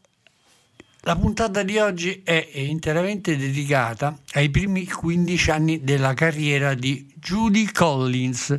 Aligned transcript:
la 1.10 1.16
puntata 1.16 1.64
di 1.64 1.80
oggi 1.80 2.22
è 2.24 2.52
interamente 2.54 3.36
dedicata 3.36 4.16
ai 4.34 4.52
primi 4.52 4.86
15 4.86 5.50
anni 5.50 5.84
della 5.84 6.14
carriera 6.14 6.76
di 6.76 7.12
Judy 7.16 7.72
Collins. 7.72 8.56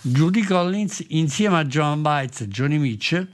Judy 0.00 0.44
Collins, 0.44 1.04
insieme 1.08 1.58
a 1.58 1.66
John 1.66 2.00
Bites 2.00 2.40
e 2.40 2.48
Johnny 2.48 2.78
Mitchell, 2.78 3.28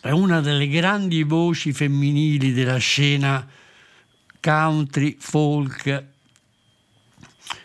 è 0.00 0.10
una 0.10 0.40
delle 0.40 0.66
grandi 0.66 1.22
voci 1.22 1.72
femminili 1.72 2.52
della 2.52 2.78
scena 2.78 3.48
country, 4.40 5.14
folk, 5.16 6.04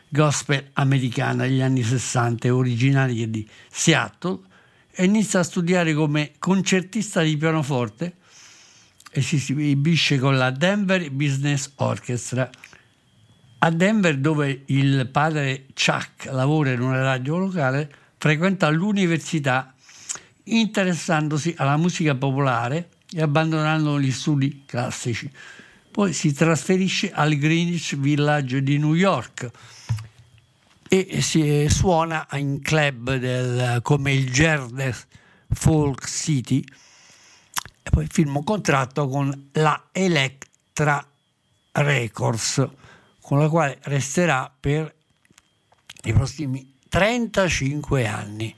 gospel 0.08 0.70
americana 0.74 1.48
degli 1.48 1.62
anni 1.62 1.82
60, 1.82 2.54
originaria 2.54 3.26
di 3.26 3.50
Seattle, 3.72 4.38
e 4.92 5.06
inizia 5.06 5.40
a 5.40 5.44
studiare 5.44 5.96
come 5.96 6.34
concertista 6.38 7.24
di 7.24 7.36
pianoforte 7.38 8.18
e 9.18 9.22
si 9.24 9.38
esibisce 9.38 10.20
con 10.20 10.38
la 10.38 10.52
Denver 10.52 11.10
Business 11.10 11.72
Orchestra. 11.78 12.48
A 13.58 13.72
Denver, 13.72 14.16
dove 14.20 14.62
il 14.68 15.08
padre 15.12 15.66
Chuck 15.74 16.26
lavora 16.26 16.70
in 16.70 16.82
una 16.82 17.02
radio 17.02 17.38
locale, 17.38 17.92
frequenta 18.16 18.70
l'università 18.70 19.74
interessandosi 20.44 21.56
alla 21.58 21.78
musica 21.78 22.14
popolare 22.14 22.90
e 23.12 23.20
abbandonando 23.24 24.00
gli 24.00 24.12
studi 24.12 24.66
classici. 24.68 25.28
Poi 25.90 26.14
si 26.14 26.32
trasferisce 26.32 27.12
al 27.12 27.34
Greenwich 27.38 27.98
Village 27.98 28.62
di 28.62 28.78
New 28.78 28.94
York 28.94 29.50
e 30.88 31.22
si 31.24 31.66
suona 31.70 32.28
in 32.34 32.62
club 32.62 33.16
del, 33.16 33.80
come 33.82 34.14
il 34.14 34.32
Gerders 34.32 35.08
Folk 35.50 36.08
City 36.08 36.64
e 37.88 37.90
poi 37.90 38.06
firma 38.12 38.40
un 38.40 38.44
contratto 38.44 39.08
con 39.08 39.50
la 39.54 39.88
Electra 39.94 41.06
Records 41.72 42.68
con 43.22 43.40
la 43.40 43.48
quale 43.48 43.78
resterà 43.84 44.52
per 44.60 44.94
i 46.04 46.12
prossimi 46.12 46.76
35 46.90 48.06
anni. 48.06 48.54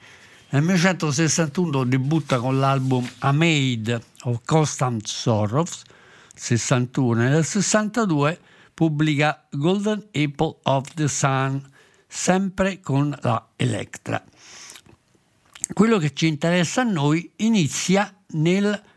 Nel 0.49 0.63
1961 0.63 1.83
debutta 1.83 2.39
con 2.39 2.59
l'album 2.59 3.07
A 3.19 3.31
Maid 3.31 4.01
of 4.23 4.41
Constant 4.45 5.05
Sorrows, 5.05 5.83
61, 6.33 7.25
e 7.25 7.29
nel 7.29 7.45
62 7.45 8.39
pubblica 8.73 9.45
Golden 9.51 10.07
Apple 10.11 10.57
of 10.63 10.93
the 10.95 11.07
Sun, 11.07 11.67
sempre 12.07 12.79
con 12.79 13.15
la 13.21 13.47
Electra. 13.55 14.23
Quello 15.71 15.99
che 15.99 16.13
ci 16.15 16.25
interessa 16.25 16.81
a 16.81 16.85
noi 16.85 17.31
inizia 17.37 18.11
nel 18.31 18.88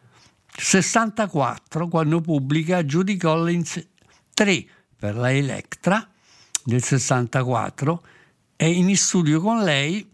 64 0.54 1.88
quando 1.88 2.20
pubblica 2.20 2.84
Judy 2.84 3.16
Collins 3.16 3.86
3 4.34 4.66
per 4.96 5.16
la 5.16 5.32
Electra 5.32 6.08
del 6.64 6.82
64 6.82 8.02
e 8.56 8.70
in 8.70 8.94
studio 8.96 9.40
con 9.40 9.62
lei 9.62 10.08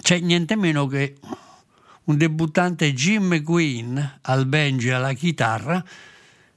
c'è 0.00 0.18
niente 0.20 0.56
meno 0.56 0.86
che 0.86 1.16
un 2.04 2.16
debuttante 2.16 2.94
Jim 2.94 3.24
McQueen 3.24 4.18
al 4.22 4.46
banjo 4.46 4.88
e 4.88 4.92
alla 4.92 5.12
chitarra, 5.12 5.84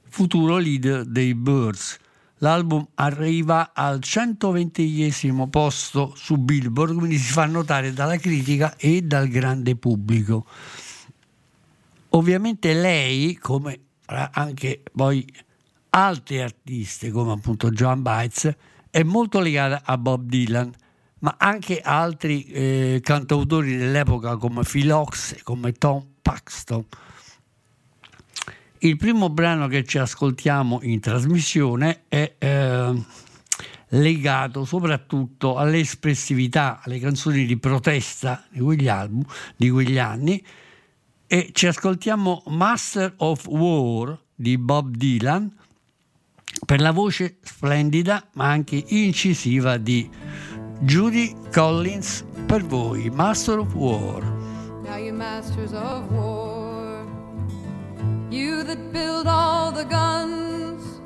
futuro 0.08 0.56
leader 0.56 1.04
dei 1.04 1.34
Birds. 1.34 1.98
L'album 2.38 2.86
arriva 2.94 3.72
al 3.72 4.02
120 4.02 5.48
posto 5.50 6.12
su 6.16 6.36
Billboard, 6.36 6.96
quindi 6.96 7.18
si 7.18 7.32
fa 7.32 7.46
notare 7.46 7.92
dalla 7.92 8.18
critica 8.18 8.74
e 8.76 9.02
dal 9.02 9.28
grande 9.28 9.76
pubblico. 9.76 10.46
Ovviamente 12.16 12.72
lei, 12.72 13.36
come 13.36 13.78
anche 14.06 14.82
poi 14.90 15.22
altre 15.90 16.42
artiste, 16.42 17.10
come 17.10 17.32
appunto 17.32 17.70
Joan 17.70 18.00
Baez, 18.00 18.56
è 18.90 19.02
molto 19.02 19.38
legata 19.38 19.82
a 19.84 19.98
Bob 19.98 20.22
Dylan, 20.24 20.72
ma 21.18 21.36
anche 21.38 21.80
altri 21.80 22.44
eh, 22.46 23.00
cantautori 23.02 23.76
dell'epoca 23.76 24.36
come 24.38 24.62
Phil 24.62 24.90
Ox, 24.92 25.42
come 25.42 25.72
Tom 25.72 26.06
Paxton. 26.22 26.86
Il 28.78 28.96
primo 28.96 29.28
brano 29.28 29.68
che 29.68 29.84
ci 29.84 29.98
ascoltiamo 29.98 30.78
in 30.84 31.00
trasmissione 31.00 32.04
è 32.08 32.34
eh, 32.38 33.04
legato 33.88 34.64
soprattutto 34.64 35.58
all'espressività, 35.58 36.80
alle 36.82 36.98
canzoni 36.98 37.44
di 37.44 37.58
protesta 37.58 38.42
di 38.48 38.60
quegli, 38.60 38.88
album, 38.88 39.22
di 39.54 39.68
quegli 39.68 39.98
anni 39.98 40.42
e 41.26 41.50
ci 41.52 41.66
ascoltiamo 41.66 42.42
Master 42.46 43.14
of 43.18 43.46
War 43.46 44.18
di 44.34 44.58
Bob 44.58 44.96
Dylan 44.96 45.50
per 46.64 46.80
la 46.80 46.92
voce 46.92 47.38
splendida 47.42 48.28
ma 48.34 48.50
anche 48.50 48.82
incisiva 48.86 49.76
di 49.76 50.08
Judy 50.80 51.34
Collins 51.52 52.24
per 52.46 52.64
voi, 52.64 53.10
Master 53.10 53.58
of 53.58 53.74
War. 53.74 54.22
Now 54.82 54.96
you 54.96 55.12
masters 55.12 55.72
of 55.72 56.08
war, 56.10 57.04
you 58.30 58.62
that 58.62 58.78
build 58.92 59.26
all 59.26 59.72
the 59.72 59.84
guns, 59.84 61.00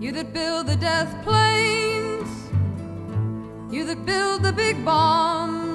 you 0.00 0.12
that 0.12 0.32
build 0.32 0.66
the 0.66 0.76
death 0.76 1.12
planes, 1.24 2.28
you 3.70 3.84
that 3.84 4.04
build 4.04 4.42
the 4.42 4.52
big 4.52 4.82
bombs, 4.84 5.67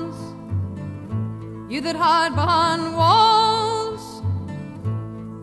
you 1.69 1.81
that 1.81 1.95
hide 1.95 2.36
behind 2.36 2.95
walls, 2.95 4.21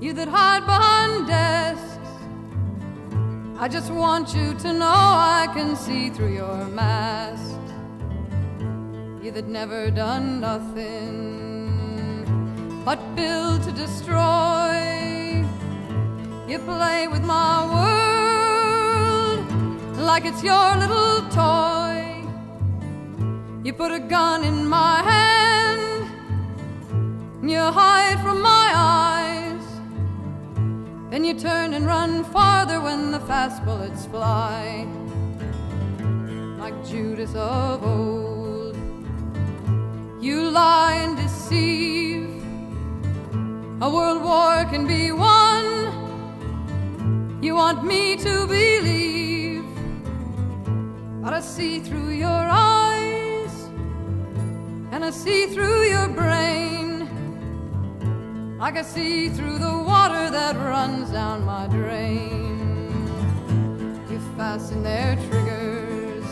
you 0.00 0.12
that 0.12 0.28
hide 0.28 0.64
behind 0.67 1.26
desks. 1.26 1.99
I 3.58 3.69
just 3.69 3.90
want 3.93 4.34
you 4.34 4.55
to 4.55 4.72
know 4.72 4.87
I 4.87 5.49
can 5.52 5.76
see 5.76 6.11
through 6.11 6.34
your 6.34 6.64
mask. 6.67 7.58
You 9.22 9.31
that 9.32 9.49
never 9.49 9.90
done 9.90 10.40
nothing 10.40 11.11
but 12.84 12.99
build 13.14 13.62
to 13.64 13.73
destroy. 13.73 15.44
You 16.49 16.58
play 16.61 17.06
with 17.06 17.23
my 17.23 17.64
world 17.75 19.46
like 19.99 20.25
it's 20.25 20.43
your 20.43 20.76
little 20.76 21.28
toy. 21.28 22.25
You 23.62 23.75
put 23.75 23.93
a 23.93 24.00
gun 24.00 24.43
in 24.43 24.66
my 24.66 25.02
hand, 25.02 26.00
you 27.48 27.58
hide 27.58 28.20
from 28.20 28.42
my 28.42 28.72
eyes. 28.75 29.64
Then 31.10 31.25
you 31.25 31.34
turn 31.34 31.72
and 31.75 31.87
run 31.87 32.22
farther 32.25 32.81
when 32.81 33.10
the 33.10 33.20
fast 33.20 33.64
bullets 33.64 34.04
fly. 34.06 34.87
Like 36.58 36.84
Judas 36.84 37.34
of 37.34 37.82
old, 37.82 38.76
you 40.20 40.50
lie 40.50 40.96
and 41.02 41.16
deceive. 41.16 42.28
A 43.81 43.88
world 43.88 44.22
war 44.22 44.66
can 44.66 44.87
be 44.87 45.10
won. 45.10 45.64
You 47.42 47.54
want 47.54 47.82
me 47.84 48.16
to 48.16 48.46
believe, 48.46 49.64
but 51.22 51.32
I 51.32 51.40
see 51.40 51.81
through 51.81 52.10
your 52.10 52.28
eyes 52.28 53.50
and 54.92 55.02
I 55.02 55.10
see 55.10 55.46
through 55.46 55.84
your 55.84 56.08
brain. 56.08 56.89
I 58.62 58.83
see 58.83 59.31
through 59.31 59.59
the 59.59 59.73
water 59.73 60.29
that 60.31 60.55
runs 60.55 61.09
down 61.11 61.47
my 61.47 61.67
drain. 61.69 62.59
You 64.11 64.21
fasten 64.37 64.83
their 64.83 65.17
triggers 65.31 66.27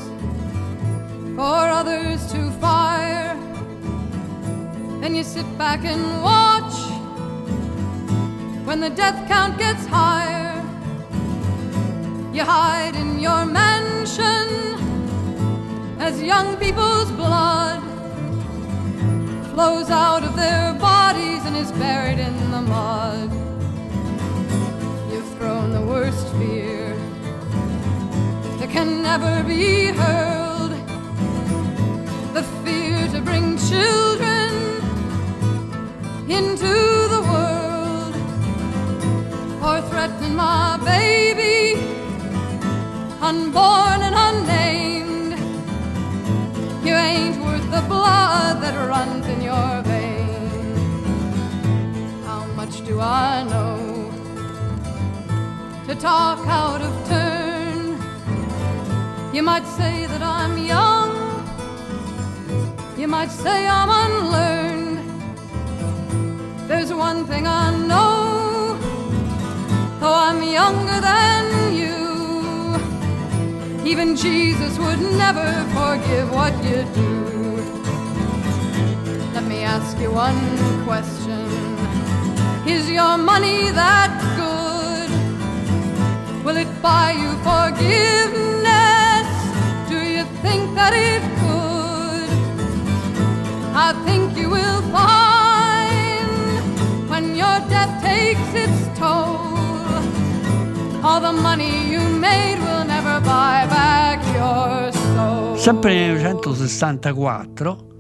for 1.35 1.57
others 1.81 2.31
to 2.33 2.51
fire. 2.61 3.35
Then 5.01 5.15
you 5.15 5.25
sit 5.25 5.47
back 5.57 5.87
and 5.87 6.23
watch 6.23 6.75
when 8.67 8.81
the 8.81 8.91
death 8.91 9.27
count 9.27 9.59
gets 9.59 9.87
higher. 9.87 10.63
You 12.35 12.45
hide 12.45 12.95
in 12.95 13.21
your 13.21 13.47
mansion 13.47 14.77
as 15.99 16.23
young 16.23 16.59
people's 16.59 17.11
blood 17.13 17.88
flows 19.59 19.91
out 19.91 20.23
of 20.23 20.37
their 20.37 20.73
bodies 20.75 21.45
and 21.45 21.57
is 21.57 21.73
buried 21.73 22.21
in 22.21 22.37
the 22.53 22.63
mud. 22.63 23.29
You've 25.11 25.29
thrown 25.37 25.73
the 25.73 25.81
worst 25.81 26.29
fear 26.37 26.95
that 28.59 28.71
can 28.71 29.03
never 29.03 29.43
be 29.43 29.87
hurled. 29.87 30.75
The 32.35 32.45
fear 32.63 33.09
to 33.09 33.21
bring 33.21 33.59
children 33.73 34.53
into 36.31 36.75
the 37.15 37.23
world 37.33 38.15
or 39.67 39.77
threaten 39.91 40.37
my 40.37 40.79
baby, 40.85 41.83
unborn 43.21 44.03
and 44.07 44.15
unnamed. 44.27 45.33
You 46.87 46.95
ain't 46.95 47.48
the 47.71 47.83
blood 47.83 48.63
that 48.63 48.75
runs 48.89 49.27
in 49.27 49.43
your 49.43 49.83
veins. 49.83 50.79
How 52.25 52.45
much 52.57 52.85
do 52.87 52.99
I 53.01 53.43
know 53.45 54.11
to 55.87 55.95
talk 55.95 56.39
out 56.47 56.81
of 56.81 56.93
turn? 57.09 57.99
You 59.35 59.43
might 59.43 59.67
say 59.67 60.07
that 60.07 60.23
I'm 60.23 60.57
young, 60.57 61.13
you 62.97 63.07
might 63.07 63.31
say 63.31 63.67
I'm 63.69 63.91
unlearned. 64.05 64.99
There's 66.69 66.93
one 66.93 67.27
thing 67.27 67.47
I 67.47 67.71
know, 67.87 68.79
though 70.01 70.19
I'm 70.29 70.43
younger 70.43 71.01
than 71.01 71.45
you. 71.83 71.99
Even 73.91 74.17
Jesus 74.17 74.79
would 74.79 75.01
never 75.25 75.49
forgive 75.77 76.31
what 76.31 76.55
you 76.65 76.85
do. 76.95 77.38
Ask 79.81 79.97
you 80.01 80.11
one 80.11 80.41
question 80.83 81.47
Is 82.67 82.91
your 82.91 83.17
money 83.17 83.71
that 83.71 84.11
good? 84.35 85.11
Will 86.45 86.57
it 86.57 86.83
buy 86.83 87.13
you 87.13 87.31
forgiveness? 87.47 89.29
Do 89.89 89.99
you 90.17 90.25
think 90.43 90.75
that 90.75 90.93
it 90.95 91.23
could? 91.39 92.31
I 93.87 93.95
think 94.05 94.37
you 94.37 94.51
will 94.51 94.83
find 94.91 96.27
when 97.09 97.37
your 97.37 97.59
death 97.71 98.03
takes 98.03 98.51
its 98.65 98.99
toll. 98.99 99.39
All 101.07 101.21
the 101.21 101.33
money 101.33 101.87
you 101.93 102.01
made 102.01 102.59
will 102.67 102.85
never 102.85 103.21
buy 103.21 103.65
back 103.71 104.19
your 104.35 104.91
soul. 105.15 105.57
Sempre 105.57 106.19
nel 106.19 106.35
1964 106.35 107.98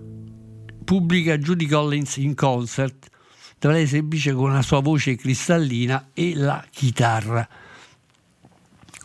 pubblica 0.88 1.36
Judy 1.36 1.66
Collins 1.66 2.16
in 2.16 2.34
concert 2.34 3.10
dove 3.58 3.74
lei 3.74 3.86
si 3.86 3.96
esibisce 3.96 4.32
con 4.32 4.54
la 4.54 4.62
sua 4.62 4.80
voce 4.80 5.16
cristallina 5.16 6.12
e 6.14 6.34
la 6.34 6.64
chitarra. 6.70 7.46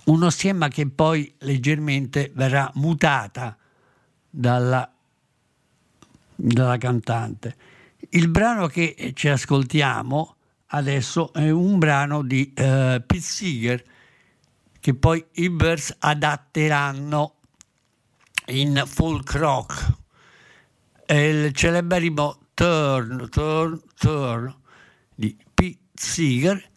Uno 0.06 0.30
schema 0.30 0.70
che 0.70 0.88
poi 0.88 1.34
leggermente 1.40 2.32
verrà 2.36 2.72
mutata 2.76 3.58
dalla, 4.30 4.90
dalla 6.34 6.78
cantante. 6.78 7.58
Il 8.12 8.30
brano 8.30 8.68
che 8.68 9.12
ci 9.14 9.28
ascoltiamo 9.28 10.36
adesso 10.68 11.34
è 11.34 11.50
un 11.50 11.80
brano 11.80 12.22
di 12.22 12.54
eh, 12.54 13.04
Pete 13.06 13.20
Seeger 13.20 13.84
che 14.80 14.94
poi 14.94 15.22
i 15.34 15.50
Birds 15.50 15.94
adatteranno 16.00 17.36
in 18.46 18.82
folk 18.86 19.34
rock. 19.34 20.02
È 21.06 21.14
il 21.14 21.54
celeberrimo 21.54 22.40
Turn, 22.54 23.30
Turn, 23.30 23.82
Turn 23.98 24.56
di 25.16 25.38
Pete 25.54 25.80
Seeger 25.94 26.70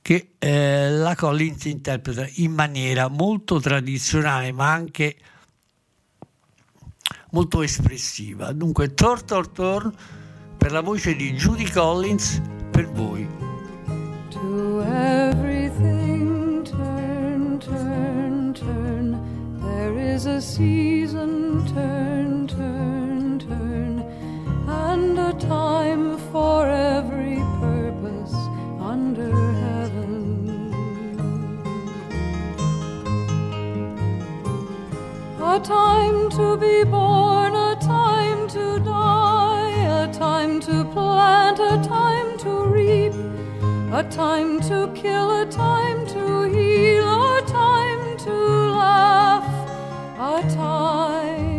che 0.00 0.32
eh, 0.38 0.90
la 0.90 1.14
Collins 1.14 1.64
interpreta 1.64 2.26
in 2.34 2.52
maniera 2.52 3.08
molto 3.08 3.60
tradizionale 3.60 4.52
ma 4.52 4.72
anche 4.72 5.16
molto 7.30 7.62
espressiva. 7.62 8.52
Dunque, 8.52 8.94
Turn, 8.94 9.24
Turn, 9.24 9.52
Turn 9.52 9.94
per 10.56 10.72
la 10.72 10.80
voce 10.80 11.14
di 11.14 11.32
Judy 11.32 11.70
Collins 11.70 12.40
per 12.70 12.90
voi. 12.90 13.26
To 14.30 14.80
everything 14.82 16.62
turn, 16.64 17.58
turn, 17.58 18.54
turn. 18.54 19.60
There 19.60 19.98
is 19.98 20.26
a 20.26 20.40
season, 20.40 21.43
time 25.38 26.16
for 26.30 26.68
every 26.68 27.38
purpose 27.60 28.34
under 28.80 29.32
heaven. 29.62 30.72
A 35.40 35.60
time 35.60 36.30
to 36.30 36.56
be 36.56 36.84
born, 36.84 37.54
a 37.54 37.76
time 37.80 38.48
to 38.48 38.78
die, 38.80 40.04
a 40.04 40.12
time 40.12 40.60
to 40.60 40.84
plant, 40.92 41.58
a 41.58 41.82
time 41.88 42.38
to 42.38 42.50
reap, 42.66 43.14
a 43.92 44.02
time 44.10 44.60
to 44.62 44.90
kill, 44.94 45.42
a 45.42 45.46
time 45.46 46.06
to 46.06 46.42
heal, 46.44 47.36
a 47.36 47.42
time 47.46 48.16
to 48.18 48.34
laugh, 48.70 49.46
a 50.18 50.54
time 50.54 51.53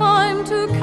time 0.00 0.42
to 0.46 0.79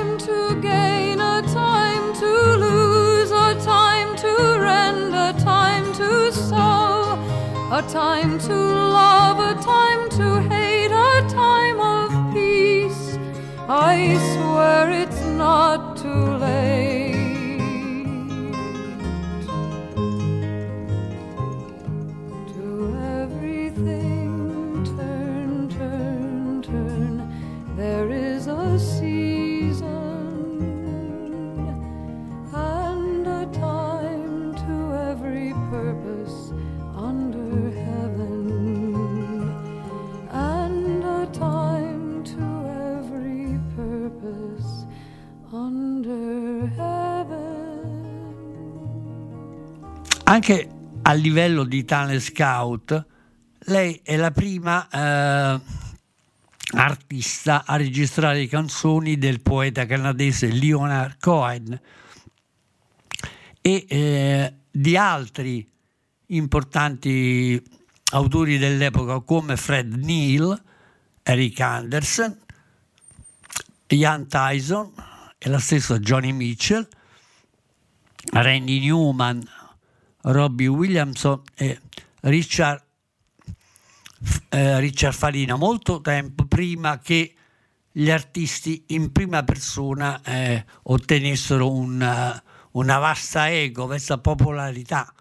time 0.00 0.16
to 0.16 0.60
gain, 0.62 1.20
a 1.20 1.42
time 1.42 2.14
to 2.14 2.32
lose, 2.56 3.30
a 3.30 3.54
time 3.62 4.16
to 4.16 4.58
rend, 4.58 5.14
a 5.14 5.34
time 5.44 5.92
to 5.92 6.32
sow, 6.32 7.18
a 7.70 7.82
time 7.82 8.38
to 8.38 8.54
love, 8.54 9.38
a 9.38 9.60
time 9.62 10.08
to 10.08 10.40
hate, 10.48 10.90
a 10.90 11.28
time 11.28 11.80
of 11.80 12.32
peace. 12.32 13.18
I 13.68 14.16
swear 14.32 14.90
it's 14.90 15.20
not 15.20 15.89
Anche 50.40 50.70
a 51.02 51.12
livello 51.12 51.64
di 51.64 51.84
talent 51.84 52.18
scout, 52.18 53.06
lei 53.64 54.00
è 54.02 54.16
la 54.16 54.30
prima 54.30 54.88
eh, 54.88 55.60
artista 56.78 57.66
a 57.66 57.76
registrare 57.76 58.46
canzoni 58.46 59.18
del 59.18 59.42
poeta 59.42 59.84
canadese 59.84 60.50
Leonard 60.50 61.18
Cohen 61.20 61.78
e 63.60 63.84
eh, 63.86 64.54
di 64.70 64.96
altri 64.96 65.70
importanti 66.28 67.62
autori 68.12 68.56
dell'epoca 68.56 69.20
come 69.20 69.58
Fred 69.58 69.92
Neil, 69.92 70.58
Eric 71.22 71.60
Anderson, 71.60 72.38
Ian 73.88 74.26
Tyson 74.26 74.90
e 75.36 75.50
la 75.50 75.58
stessa 75.58 75.98
Johnny 75.98 76.32
Mitchell, 76.32 76.88
Randy 78.32 78.80
Newman, 78.80 79.46
Robbie 80.22 80.66
Williamson 80.66 81.42
e 81.54 81.80
Richard, 82.20 82.82
eh, 84.48 84.80
Richard 84.80 85.14
Farina, 85.14 85.56
molto 85.56 86.00
tempo 86.00 86.44
prima 86.46 86.98
che 86.98 87.34
gli 87.92 88.10
artisti 88.10 88.84
in 88.88 89.12
prima 89.12 89.42
persona 89.42 90.20
eh, 90.22 90.64
ottenessero 90.84 91.70
una, 91.70 92.42
una 92.72 92.98
vasta 92.98 93.50
ego, 93.50 93.86
questa 93.86 94.18
popolarità 94.18 95.12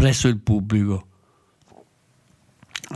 presso 0.00 0.28
il 0.28 0.38
pubblico. 0.38 1.08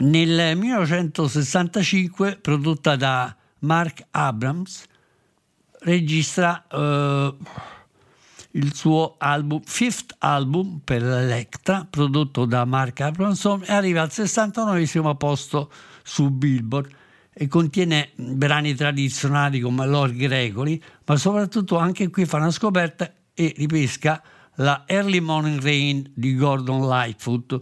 Nel 0.00 0.56
1965, 0.56 2.38
prodotta 2.38 2.96
da 2.96 3.36
Mark 3.58 4.06
Abrams, 4.10 4.84
registra 5.80 6.66
eh, 6.66 7.34
il 8.56 8.74
suo 8.74 9.16
album, 9.18 9.60
fifth 9.64 10.14
album 10.18 10.80
per 10.84 11.02
l'Electra, 11.02 11.86
prodotto 11.88 12.44
da 12.44 12.64
Mark 12.64 13.00
Abramson, 13.00 13.62
e 13.66 13.72
arriva 13.72 14.02
al 14.02 14.12
69 14.12 15.14
posto 15.16 15.70
su 16.02 16.30
Billboard 16.30 16.90
e 17.32 17.48
contiene 17.48 18.10
brani 18.14 18.74
tradizionali 18.74 19.58
come 19.60 19.86
Lord 19.86 20.14
Gregory, 20.14 20.80
ma 21.06 21.16
soprattutto 21.16 21.78
anche 21.78 22.08
qui 22.10 22.26
fa 22.26 22.36
una 22.36 22.52
scoperta 22.52 23.12
e 23.34 23.52
ripesca 23.56 24.22
la 24.56 24.84
Early 24.86 25.18
Morning 25.18 25.60
Rain 25.60 26.08
di 26.14 26.36
Gordon 26.36 26.86
Lightfoot. 26.86 27.60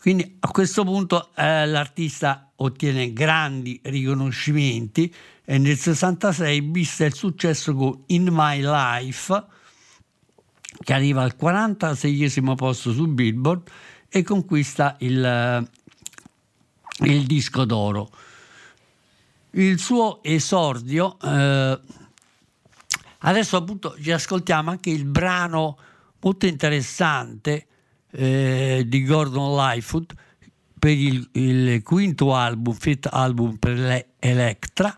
Quindi 0.00 0.36
a 0.40 0.48
questo 0.48 0.84
punto 0.84 1.30
eh, 1.36 1.66
l'artista 1.66 2.50
ottiene 2.56 3.12
grandi 3.12 3.80
riconoscimenti 3.84 5.14
e 5.44 5.58
nel 5.58 5.76
66 5.76 6.60
vista 6.60 7.04
il 7.04 7.14
successo 7.14 7.74
con 7.74 8.02
In 8.06 8.28
My 8.30 8.60
Life 8.60 9.44
che 10.82 10.92
arriva 10.92 11.22
al 11.22 11.36
46 11.36 12.54
posto 12.56 12.92
su 12.92 13.06
Billboard 13.06 13.70
e 14.08 14.22
conquista 14.22 14.96
il, 15.00 15.24
eh, 15.24 15.68
il 17.06 17.26
disco 17.26 17.64
d'oro. 17.64 18.10
Il 19.50 19.78
suo 19.78 20.22
esordio, 20.22 21.16
eh, 21.20 21.80
adesso 23.18 23.56
appunto 23.56 23.96
ci 24.00 24.10
ascoltiamo 24.10 24.70
anche 24.70 24.90
il 24.90 25.04
brano 25.04 25.78
molto 26.20 26.46
interessante 26.46 27.66
eh, 28.10 28.84
di 28.86 29.04
Gordon 29.04 29.54
Lightfoot 29.54 30.14
per 30.78 30.90
il, 30.90 31.28
il 31.32 31.82
quinto 31.82 32.34
album, 32.34 32.74
fifth 32.74 33.08
album 33.10 33.56
per 33.56 33.78
le 33.78 34.06
Electra, 34.18 34.96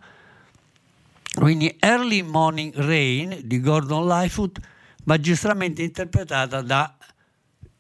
quindi 1.37 1.76
Early 1.81 2.23
Morning 2.23 2.73
Rain 2.75 3.40
di 3.45 3.61
Gordon 3.61 4.07
Lightfoot, 4.07 4.59
magistralmente 5.05 5.83
interpretata 5.83 6.62
da 6.62 6.97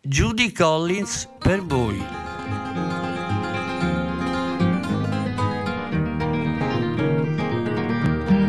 Judy 0.00 0.52
Collins 0.52 1.26
per 1.38 1.62
voi. 1.62 1.96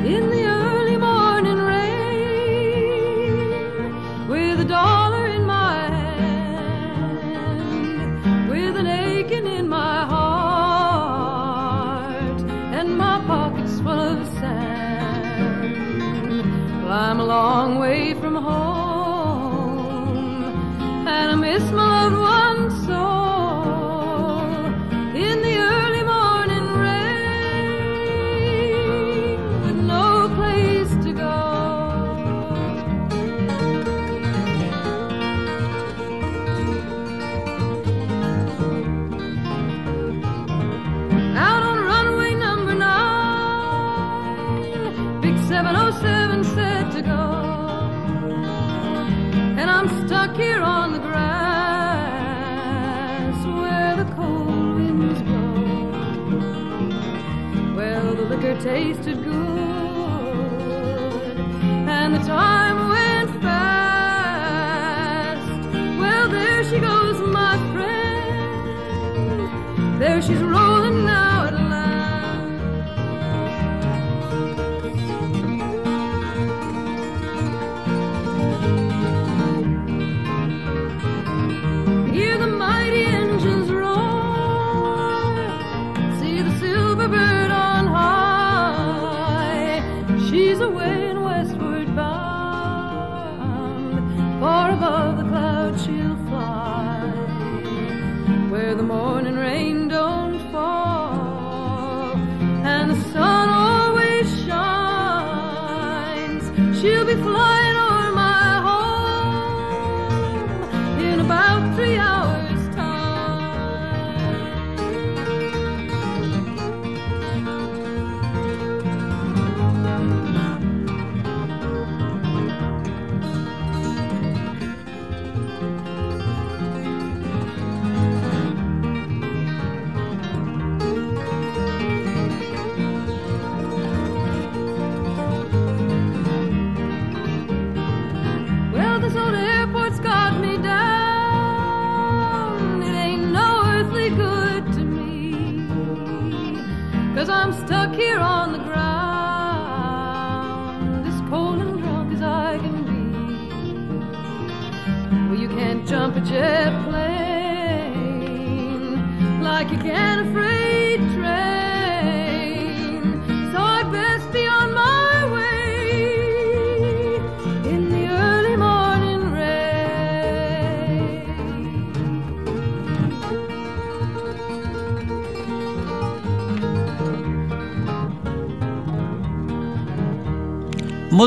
In 0.03 0.29
the 0.29 0.46
I'm 16.97 17.19
a 17.19 17.25
long 17.25 17.77
way 17.77 18.15
from 18.15 18.33
home, 18.33 19.53
and 21.07 21.31
I 21.31 21.35
miss 21.35 21.71
my 21.71 22.07
loved 22.07 22.17
one 22.17 22.71
so. 22.87 23.26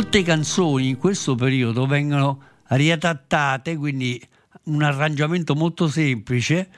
Molte 0.01 0.23
canzoni 0.23 0.89
in 0.89 0.97
questo 0.97 1.35
periodo 1.35 1.85
vengono 1.85 2.43
riadattate, 2.69 3.77
quindi 3.77 4.19
un 4.65 4.83
arrangiamento 4.83 5.55
molto 5.55 5.89
semplice. 5.89 6.71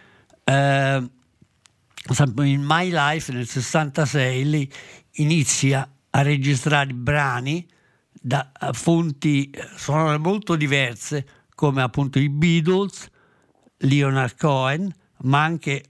Eh, 0.42 1.10
in 2.38 2.62
My 2.64 2.90
Life 2.90 3.32
nel 3.32 3.46
66 3.46 4.44
lei 4.44 4.72
inizia 5.12 5.88
a 6.10 6.22
registrare 6.22 6.92
brani 6.92 7.64
da 8.10 8.50
fonti 8.72 9.50
eh, 9.50 9.68
sonore 9.76 10.18
molto 10.18 10.56
diverse 10.56 11.24
come 11.54 11.80
appunto 11.80 12.18
i 12.18 12.28
Beatles, 12.28 13.08
Leonard 13.76 14.36
Cohen, 14.36 14.92
ma 15.18 15.44
anche 15.44 15.84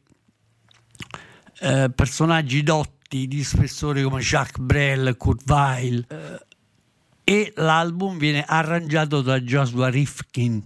eh, 1.61 1.91
personaggi 1.95 2.63
dotti 2.63 3.27
di 3.27 3.43
spessore 3.43 4.03
come 4.03 4.21
Jacques 4.21 4.63
Brel, 4.63 5.17
Kurt 5.17 5.49
Weill 5.49 6.05
eh, 6.07 6.51
e 7.25 7.53
l'album 7.57 8.19
viene 8.19 8.45
arrangiato 8.45 9.23
da 9.23 9.41
Joshua 9.41 9.89
Rifkin 9.89 10.65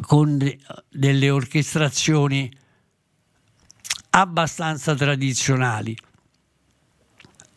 con 0.00 0.38
de- 0.38 0.58
delle 0.88 1.30
orchestrazioni 1.30 2.50
abbastanza 4.10 4.94
tradizionali. 4.94 5.96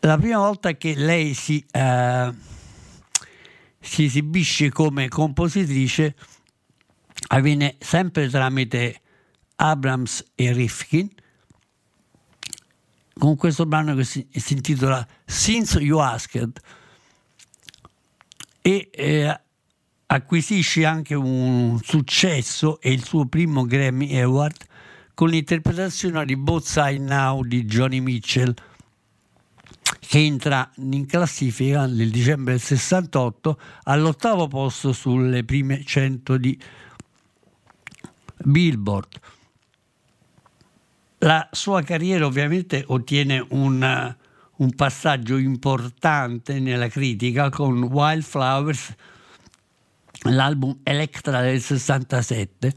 La 0.02 0.18
prima 0.18 0.38
volta 0.38 0.74
che 0.74 0.96
lei 0.96 1.34
si, 1.34 1.66
eh, 1.72 2.34
si 3.80 4.06
esibisce 4.06 4.70
come 4.70 5.08
compositrice 5.08 6.16
avviene 7.28 7.76
sempre 7.80 8.30
tramite 8.30 9.02
Abrams 9.56 10.24
e 10.36 10.54
Rifkin 10.54 11.10
con 13.20 13.36
questo 13.36 13.66
brano 13.66 13.94
che 13.96 14.06
si, 14.06 14.26
si 14.32 14.54
intitola 14.54 15.06
Since 15.26 15.80
You 15.80 16.00
Asked 16.00 16.60
e 18.62 18.90
eh, 18.92 19.40
acquisisce 20.08 20.86
anche 20.86 21.16
un 21.16 21.80
successo 21.84 22.80
e 22.82 22.92
il 22.92 23.04
suo 23.04 23.26
primo 23.26 23.66
Grammy 23.66 24.18
Award 24.20 24.66
con 25.14 25.30
l'interpretazione 25.30 26.26
di 26.26 26.36
Both 26.36 26.64
Side 26.64 27.00
Now 27.00 27.44
di 27.44 27.66
Johnny 27.66 28.00
Mitchell 28.00 28.54
che 30.00 30.18
entra 30.18 30.68
in 30.78 31.06
classifica 31.06 31.86
nel 31.86 32.10
dicembre 32.10 32.54
del 32.54 32.62
68 32.62 33.60
all'ottavo 33.84 34.48
posto 34.48 34.92
sulle 34.92 35.44
prime 35.44 35.84
100 35.84 36.38
di 36.38 36.60
Billboard. 38.38 39.20
La 41.20 41.48
sua 41.52 41.84
carriera 41.84 42.26
ovviamente 42.26 42.84
ottiene 42.88 43.46
un, 43.50 44.16
un 44.60 44.74
passaggio 44.76 45.38
importante 45.38 46.60
nella 46.60 46.90
critica 46.90 47.50
con 47.50 47.82
Wildflowers, 47.84 48.94
l'album 50.24 50.80
Electra 50.84 51.42
del 51.42 51.62
67, 51.62 52.74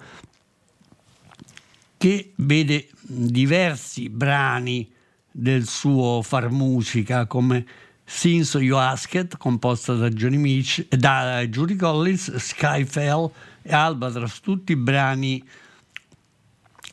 che 1.96 2.32
vede 2.36 2.88
diversi 3.00 4.08
brani 4.08 4.90
del 5.30 5.66
suo 5.66 6.22
far 6.22 6.50
musica 6.50 7.26
come 7.26 7.66
Since 8.04 8.58
You 8.58 8.78
Asked, 8.78 9.36
composta 9.36 9.94
da, 9.94 10.08
Johnny 10.08 10.36
Mitch, 10.36 10.86
da 10.88 11.44
Judy 11.46 11.74
Collins, 11.74 12.36
Skyfell 12.36 13.30
e 13.62 13.74
Albatross, 13.74 14.40
tutti 14.40 14.76
brani 14.76 15.42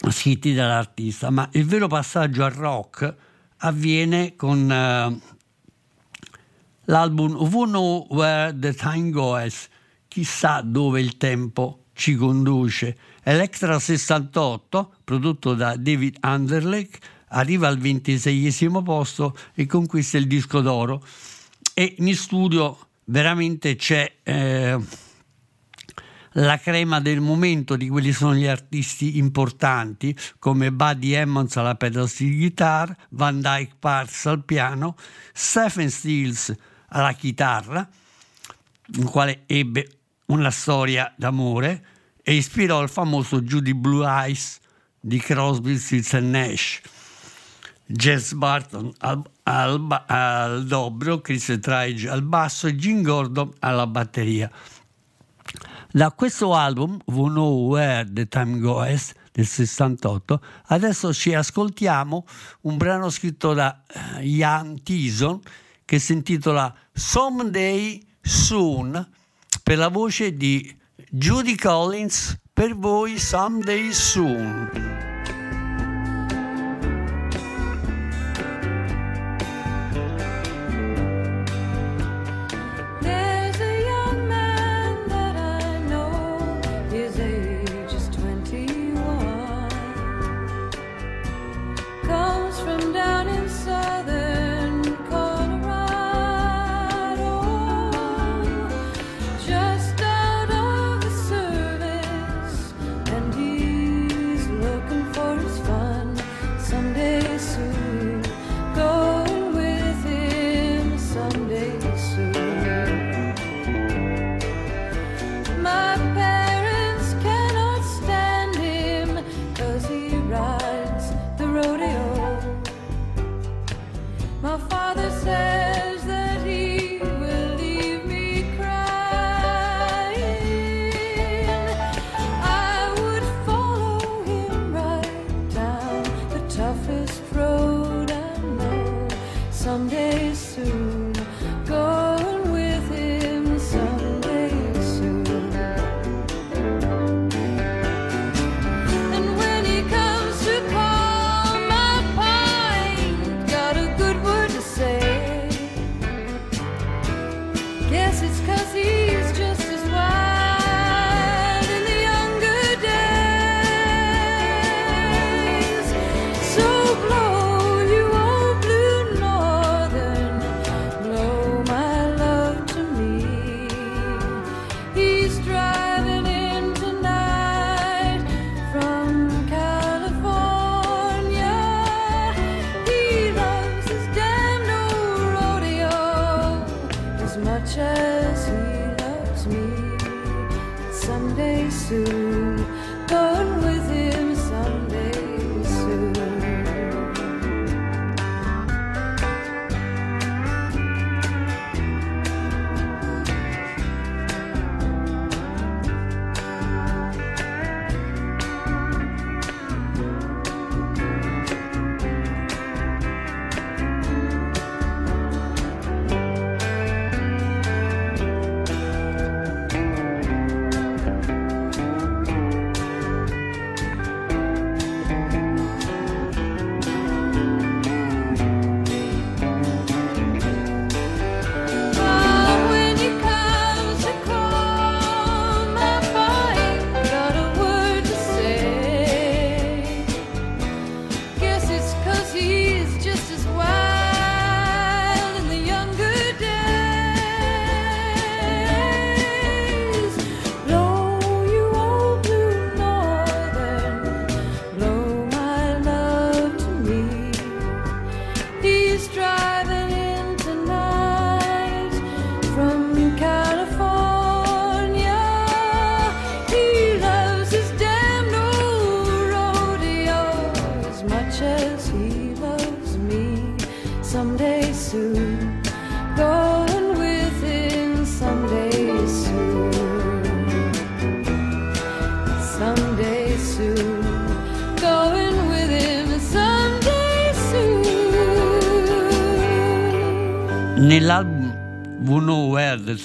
scritti 0.09 0.53
dall'artista, 0.53 1.29
ma 1.29 1.47
il 1.53 1.65
vero 1.65 1.87
passaggio 1.87 2.43
al 2.43 2.51
rock 2.51 3.27
avviene 3.59 4.35
con 4.35 4.71
eh, 4.71 5.19
l'album 6.85 7.37
Know 7.67 8.07
Where 8.09 8.57
the 8.57 8.73
Time 8.73 9.09
Goes, 9.09 9.67
chissà 10.07 10.61
dove 10.61 10.99
il 10.99 11.17
tempo 11.17 11.85
ci 11.93 12.15
conduce. 12.15 12.97
Electra 13.23 13.79
68, 13.79 14.93
prodotto 15.03 15.53
da 15.53 15.75
David 15.75 16.17
Underleck, 16.23 16.97
arriva 17.29 17.67
al 17.67 17.77
ventiseiesimo 17.77 18.81
posto 18.81 19.37
e 19.53 19.65
conquista 19.65 20.17
il 20.17 20.27
disco 20.27 20.61
d'oro. 20.61 21.03
E 21.73 21.95
in 21.99 22.15
studio 22.15 22.77
veramente 23.05 23.75
c'è 23.75 24.11
eh, 24.23 24.79
la 26.39 26.57
crema 26.57 26.99
del 26.99 27.19
momento 27.19 27.75
di 27.75 27.89
quelli 27.89 28.11
sono 28.13 28.33
gli 28.33 28.45
artisti 28.45 29.17
importanti 29.17 30.15
come 30.37 30.71
Buddy 30.71 31.11
Emmons 31.11 31.55
alla 31.57 31.75
pedal 31.75 32.07
steel 32.07 32.35
guitar, 32.35 32.95
Van 33.09 33.41
Dyke 33.41 33.73
Parks 33.79 34.25
al 34.25 34.43
piano, 34.43 34.95
Stephen 35.33 35.89
Stills 35.89 36.55
alla 36.89 37.13
chitarra, 37.13 37.87
il 38.85 39.05
quale 39.05 39.43
ebbe 39.47 39.87
una 40.27 40.51
storia 40.51 41.13
d'amore 41.15 41.85
e 42.21 42.35
ispirò 42.35 42.81
il 42.81 42.89
famoso 42.89 43.41
Judy 43.41 43.73
Blue 43.73 44.05
Eyes 44.05 44.59
di 44.99 45.19
Crosby, 45.19 45.77
Stills 45.77 46.13
Nash. 46.13 46.81
Jess 47.91 48.33
Barton 48.33 48.93
al, 48.99 49.23
al, 49.43 50.03
al 50.05 50.65
dobro, 50.67 51.21
Chris 51.21 51.57
Trige 51.59 52.07
al 52.07 52.21
basso 52.21 52.67
e 52.67 52.75
Jim 52.75 53.01
Gordon 53.01 53.51
alla 53.61 53.87
batteria. 53.87 54.51
Da 55.91 56.11
questo 56.11 56.53
album, 56.53 56.99
We 57.05 57.29
Know 57.29 57.67
Where 57.67 58.07
the 58.07 58.27
Time 58.27 58.59
Goes, 58.59 59.11
del 59.31 59.47
68, 59.47 60.39
adesso 60.67 61.11
ci 61.11 61.33
ascoltiamo 61.33 62.27
un 62.61 62.77
brano 62.77 63.09
scritto 63.09 63.55
da 63.55 63.81
uh, 63.91 64.21
Ian 64.21 64.83
Thiessen 64.83 65.39
che 65.85 65.97
si 65.97 66.13
intitola 66.13 66.71
Someday 66.93 68.05
Soon 68.21 69.09
per 69.63 69.79
la 69.79 69.87
voce 69.87 70.35
di 70.37 70.77
Judy 71.09 71.55
Collins 71.55 72.37
per 72.53 72.75
voi 72.75 73.17
Someday 73.17 73.91
Soon. 73.91 75.08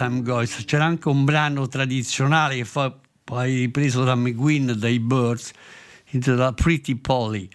Time 0.04 0.22
Goes 0.22 0.64
c'era 0.66 0.84
anche 0.84 1.08
un 1.08 1.24
brano 1.24 1.66
tradizionale 1.66 2.56
che 2.56 2.64
fu 2.66 2.92
poi 3.24 3.56
ripreso 3.60 4.04
da 4.04 4.14
McGuinn 4.14 4.72
dai 4.72 5.00
Birds, 5.00 5.50
intitolato 6.10 6.62
Pretty 6.62 6.96
Polly. 6.96 7.48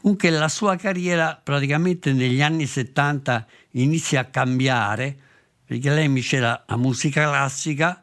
Comunque 0.00 0.30
la 0.30 0.48
sua 0.48 0.76
carriera 0.76 1.38
praticamente 1.42 2.14
negli 2.14 2.40
anni 2.40 2.66
70 2.66 3.46
inizia 3.72 4.20
a 4.20 4.24
cambiare 4.24 5.16
perché 5.66 5.90
lei 5.90 6.08
miscela 6.08 6.64
la 6.66 6.76
musica 6.76 7.28
classica 7.28 8.02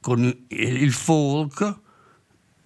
con 0.00 0.46
il 0.48 0.92
folk, 0.92 1.78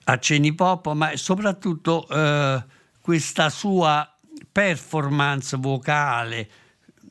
accenni 0.04 0.54
pop, 0.54 0.92
ma 0.92 1.16
soprattutto 1.16 2.06
eh, 2.08 2.64
questa 3.00 3.50
sua 3.50 4.08
performance 4.52 5.56
vocale, 5.56 6.48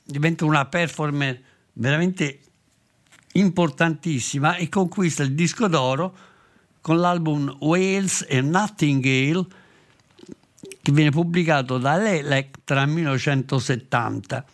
diventa 0.03 0.45
una 0.45 0.65
performance 0.65 1.47
veramente 1.79 2.39
importantissima 3.33 4.55
e 4.55 4.69
conquista 4.69 5.23
il 5.23 5.33
disco 5.33 5.67
d'oro 5.67 6.15
con 6.81 6.99
l'album 6.99 7.57
Wales 7.59 8.25
e 8.27 8.41
Nightingale 8.41 9.45
che 10.81 10.91
viene 10.91 11.11
pubblicato 11.11 11.77
dall'Electra 11.77 12.83
nel 12.83 12.93
1970 12.95 14.45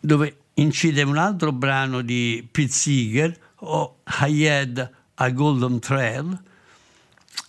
dove 0.00 0.36
incide 0.54 1.02
un 1.02 1.16
altro 1.16 1.52
brano 1.52 2.02
di 2.02 2.46
Pete 2.50 2.72
Seeger 2.72 3.38
o 3.56 4.00
Had 4.04 4.90
a 5.14 5.30
Golden 5.30 5.78
Thread 5.78 6.42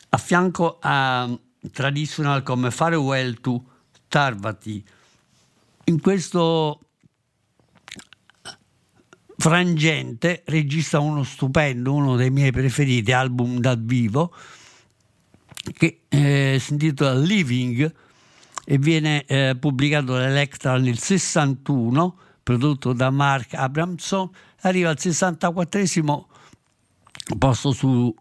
a 0.10 0.18
fianco 0.18 0.78
a 0.80 1.30
traditional 1.72 2.44
come 2.44 2.70
Farewell 2.70 3.40
to 3.42 3.64
Tarvati. 4.08 4.86
In 5.86 6.00
questo 6.00 6.80
frangente 9.44 10.44
registra 10.46 11.02
uno 11.02 11.26
stupendo, 11.26 11.92
uno 11.92 12.16
dei 12.16 12.30
miei 12.30 12.54
preferiti 12.54 13.12
album 13.12 13.60
dal 13.60 13.78
vivo 13.78 14.34
che 15.74 16.04
eh, 16.08 16.56
si 16.62 16.72
intitola 16.72 17.14
Living 17.14 17.94
e 18.64 18.78
viene 18.78 19.26
eh, 19.26 19.58
pubblicato 19.60 20.14
dall'Electra 20.14 20.78
nel 20.78 20.98
61 20.98 22.18
prodotto 22.42 22.94
da 22.94 23.10
Mark 23.10 23.54
Abramson. 23.56 24.30
Arriva 24.62 24.92
al 24.92 25.00
64 25.00 25.82
posto 27.38 27.74
su 27.74 28.16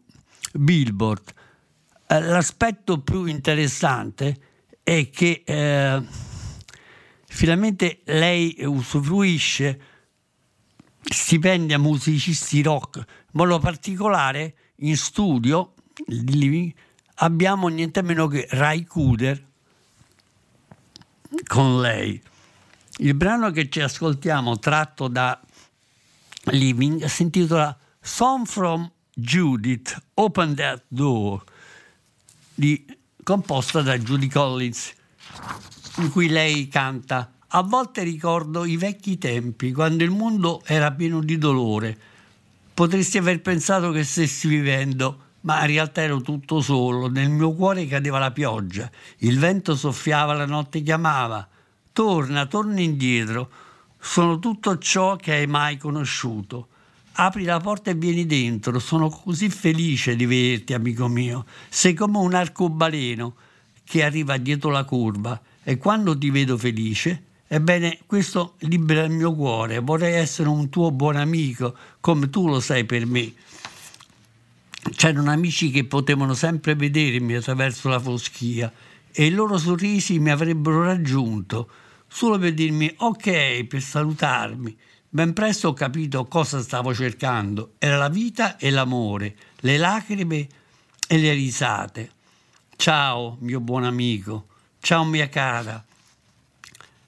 Billboard. 0.54 1.34
Eh, 2.08 2.20
l'aspetto 2.20 3.00
più 3.00 3.26
interessante 3.26 4.36
è 4.82 5.08
che 5.08 5.42
eh, 5.46 6.02
finalmente 7.26 8.00
lei 8.06 8.56
usufruisce 8.64 9.90
stipendi 11.02 11.72
a 11.72 11.78
musicisti 11.78 12.62
rock, 12.62 13.04
modo 13.32 13.58
particolare 13.58 14.54
in 14.76 14.96
studio 14.96 15.74
abbiamo 17.16 17.68
niente 17.68 18.02
meno 18.02 18.26
che 18.26 18.46
Rai 18.50 18.84
Kuder 18.84 19.44
con 21.46 21.80
lei. 21.80 22.20
Il 22.98 23.14
brano 23.14 23.50
che 23.50 23.68
ci 23.68 23.80
ascoltiamo, 23.80 24.58
tratto 24.58 25.08
da 25.08 25.40
Living, 26.44 27.04
si 27.04 27.22
intitola 27.22 27.76
Song 28.00 28.46
from 28.46 28.90
Judith, 29.14 29.96
Open 30.14 30.54
That 30.54 30.84
Door, 30.88 31.44
di, 32.54 32.84
composta 33.22 33.80
da 33.82 33.98
Judy 33.98 34.28
Collins, 34.28 34.92
in 35.98 36.10
cui 36.10 36.28
lei 36.28 36.68
canta 36.68 37.32
a 37.54 37.62
volte 37.62 38.02
ricordo 38.02 38.64
i 38.64 38.78
vecchi 38.78 39.18
tempi, 39.18 39.72
quando 39.72 40.04
il 40.04 40.10
mondo 40.10 40.62
era 40.64 40.90
pieno 40.90 41.20
di 41.20 41.36
dolore. 41.36 41.98
Potresti 42.72 43.18
aver 43.18 43.42
pensato 43.42 43.90
che 43.90 44.04
stessi 44.04 44.48
vivendo, 44.48 45.18
ma 45.42 45.60
in 45.60 45.66
realtà 45.66 46.00
ero 46.00 46.22
tutto 46.22 46.62
solo. 46.62 47.08
Nel 47.08 47.28
mio 47.28 47.52
cuore 47.52 47.86
cadeva 47.86 48.18
la 48.18 48.30
pioggia, 48.30 48.90
il 49.18 49.38
vento 49.38 49.76
soffiava, 49.76 50.32
la 50.32 50.46
notte 50.46 50.82
chiamava. 50.82 51.46
Torna, 51.92 52.46
torna 52.46 52.80
indietro. 52.80 53.50
Sono 54.00 54.38
tutto 54.38 54.78
ciò 54.78 55.16
che 55.16 55.34
hai 55.34 55.46
mai 55.46 55.76
conosciuto. 55.76 56.68
Apri 57.12 57.44
la 57.44 57.60
porta 57.60 57.90
e 57.90 57.94
vieni 57.94 58.24
dentro. 58.24 58.78
Sono 58.78 59.10
così 59.10 59.50
felice 59.50 60.16
di 60.16 60.24
vederti, 60.24 60.72
amico 60.72 61.06
mio. 61.06 61.44
Sei 61.68 61.92
come 61.92 62.16
un 62.16 62.32
arcobaleno 62.32 63.34
che 63.84 64.02
arriva 64.02 64.38
dietro 64.38 64.70
la 64.70 64.84
curva 64.84 65.38
e 65.62 65.76
quando 65.76 66.16
ti 66.16 66.30
vedo 66.30 66.56
felice 66.56 67.24
Ebbene, 67.54 67.98
questo 68.06 68.54
libera 68.60 69.02
il 69.02 69.10
mio 69.10 69.34
cuore, 69.34 69.78
vorrei 69.80 70.14
essere 70.14 70.48
un 70.48 70.70
tuo 70.70 70.90
buon 70.90 71.16
amico, 71.16 71.76
come 72.00 72.30
tu 72.30 72.48
lo 72.48 72.60
sei 72.60 72.86
per 72.86 73.04
me. 73.04 73.30
C'erano 74.96 75.30
amici 75.30 75.70
che 75.70 75.84
potevano 75.84 76.32
sempre 76.32 76.74
vedermi 76.74 77.34
attraverso 77.34 77.90
la 77.90 78.00
foschia 78.00 78.72
e 79.12 79.26
i 79.26 79.30
loro 79.32 79.58
sorrisi 79.58 80.18
mi 80.18 80.30
avrebbero 80.30 80.82
raggiunto, 80.82 81.68
solo 82.08 82.38
per 82.38 82.54
dirmi 82.54 82.90
ok, 82.96 83.64
per 83.64 83.82
salutarmi. 83.82 84.74
Ben 85.10 85.34
presto 85.34 85.68
ho 85.68 85.72
capito 85.74 86.24
cosa 86.24 86.62
stavo 86.62 86.94
cercando. 86.94 87.72
Era 87.76 87.98
la 87.98 88.08
vita 88.08 88.56
e 88.56 88.70
l'amore, 88.70 89.36
le 89.56 89.76
lacrime 89.76 90.48
e 91.06 91.18
le 91.18 91.34
risate. 91.34 92.10
Ciao, 92.76 93.36
mio 93.40 93.60
buon 93.60 93.84
amico. 93.84 94.46
Ciao, 94.80 95.04
mia 95.04 95.28
cara 95.28 95.84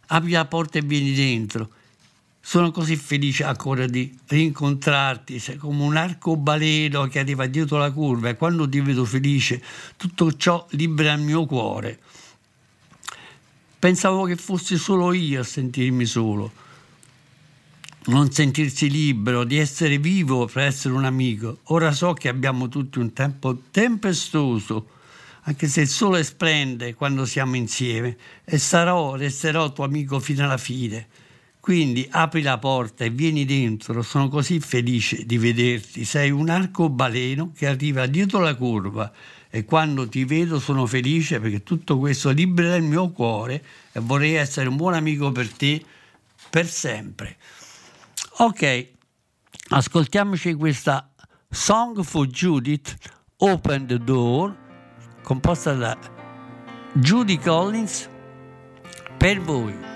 apri 0.06 0.32
la 0.32 0.44
porta 0.44 0.78
e 0.78 0.82
vieni 0.82 1.12
dentro. 1.12 1.70
Sono 2.40 2.70
così 2.70 2.96
felice 2.96 3.44
ancora 3.44 3.86
di 3.86 4.14
rincontrarti, 4.26 5.38
sei 5.38 5.56
come 5.56 5.82
un 5.82 5.96
arcobaleno 5.96 7.06
che 7.06 7.18
arriva 7.18 7.46
dietro 7.46 7.78
la 7.78 7.90
curva 7.90 8.28
e 8.28 8.36
quando 8.36 8.68
ti 8.68 8.80
vedo 8.80 9.06
felice 9.06 9.62
tutto 9.96 10.30
ciò 10.36 10.66
libera 10.70 11.12
il 11.14 11.22
mio 11.22 11.46
cuore. 11.46 11.98
Pensavo 13.78 14.24
che 14.24 14.36
fossi 14.36 14.76
solo 14.76 15.12
io 15.12 15.40
a 15.40 15.44
sentirmi 15.44 16.04
solo, 16.04 16.52
non 18.06 18.30
sentirsi 18.30 18.90
libero, 18.90 19.44
di 19.44 19.58
essere 19.58 19.98
vivo 19.98 20.46
per 20.46 20.64
essere 20.64 20.94
un 20.94 21.04
amico. 21.04 21.58
Ora 21.64 21.92
so 21.92 22.12
che 22.12 22.28
abbiamo 22.28 22.68
tutti 22.68 22.98
un 22.98 23.12
tempo 23.14 23.62
tempestoso 23.70 24.88
anche 25.46 25.68
se 25.68 25.82
il 25.82 25.88
sole 25.88 26.24
splende 26.24 26.94
quando 26.94 27.26
siamo 27.26 27.56
insieme 27.56 28.16
e 28.44 28.58
sarò, 28.58 29.14
resterò 29.14 29.72
tuo 29.72 29.84
amico 29.84 30.18
fino 30.18 30.44
alla 30.44 30.56
fine. 30.56 31.06
Quindi 31.60 32.06
apri 32.10 32.42
la 32.42 32.58
porta 32.58 33.04
e 33.04 33.10
vieni 33.10 33.44
dentro, 33.44 34.02
sono 34.02 34.28
così 34.28 34.60
felice 34.60 35.24
di 35.24 35.38
vederti, 35.38 36.04
sei 36.04 36.30
un 36.30 36.50
arcobaleno 36.50 37.52
che 37.56 37.66
arriva 37.66 38.06
dietro 38.06 38.40
la 38.40 38.54
curva 38.54 39.10
e 39.48 39.64
quando 39.64 40.08
ti 40.08 40.24
vedo 40.24 40.58
sono 40.58 40.84
felice 40.84 41.40
perché 41.40 41.62
tutto 41.62 41.98
questo 41.98 42.30
libera 42.30 42.76
il 42.76 42.82
mio 42.82 43.10
cuore 43.10 43.64
e 43.92 44.00
vorrei 44.00 44.34
essere 44.34 44.68
un 44.68 44.76
buon 44.76 44.94
amico 44.94 45.32
per 45.32 45.48
te 45.48 45.82
per 46.50 46.68
sempre. 46.68 47.36
Ok, 48.38 48.88
ascoltiamoci 49.70 50.54
questa 50.54 51.10
Song 51.48 52.02
for 52.02 52.26
Judith, 52.26 52.94
Open 53.36 53.86
the 53.86 53.98
Door 53.98 54.63
composta 55.24 55.72
da 55.74 55.96
Judy 56.92 57.38
Collins 57.38 58.08
per 59.18 59.40
voi. 59.40 59.93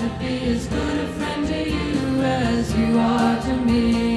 To 0.00 0.08
be 0.18 0.44
as 0.44 0.66
good 0.66 0.98
a 0.98 1.08
friend 1.08 1.46
to 1.46 1.68
you 1.68 2.22
as 2.22 2.74
you 2.74 2.98
are 2.98 3.38
to 3.42 3.54
me. 3.66 4.09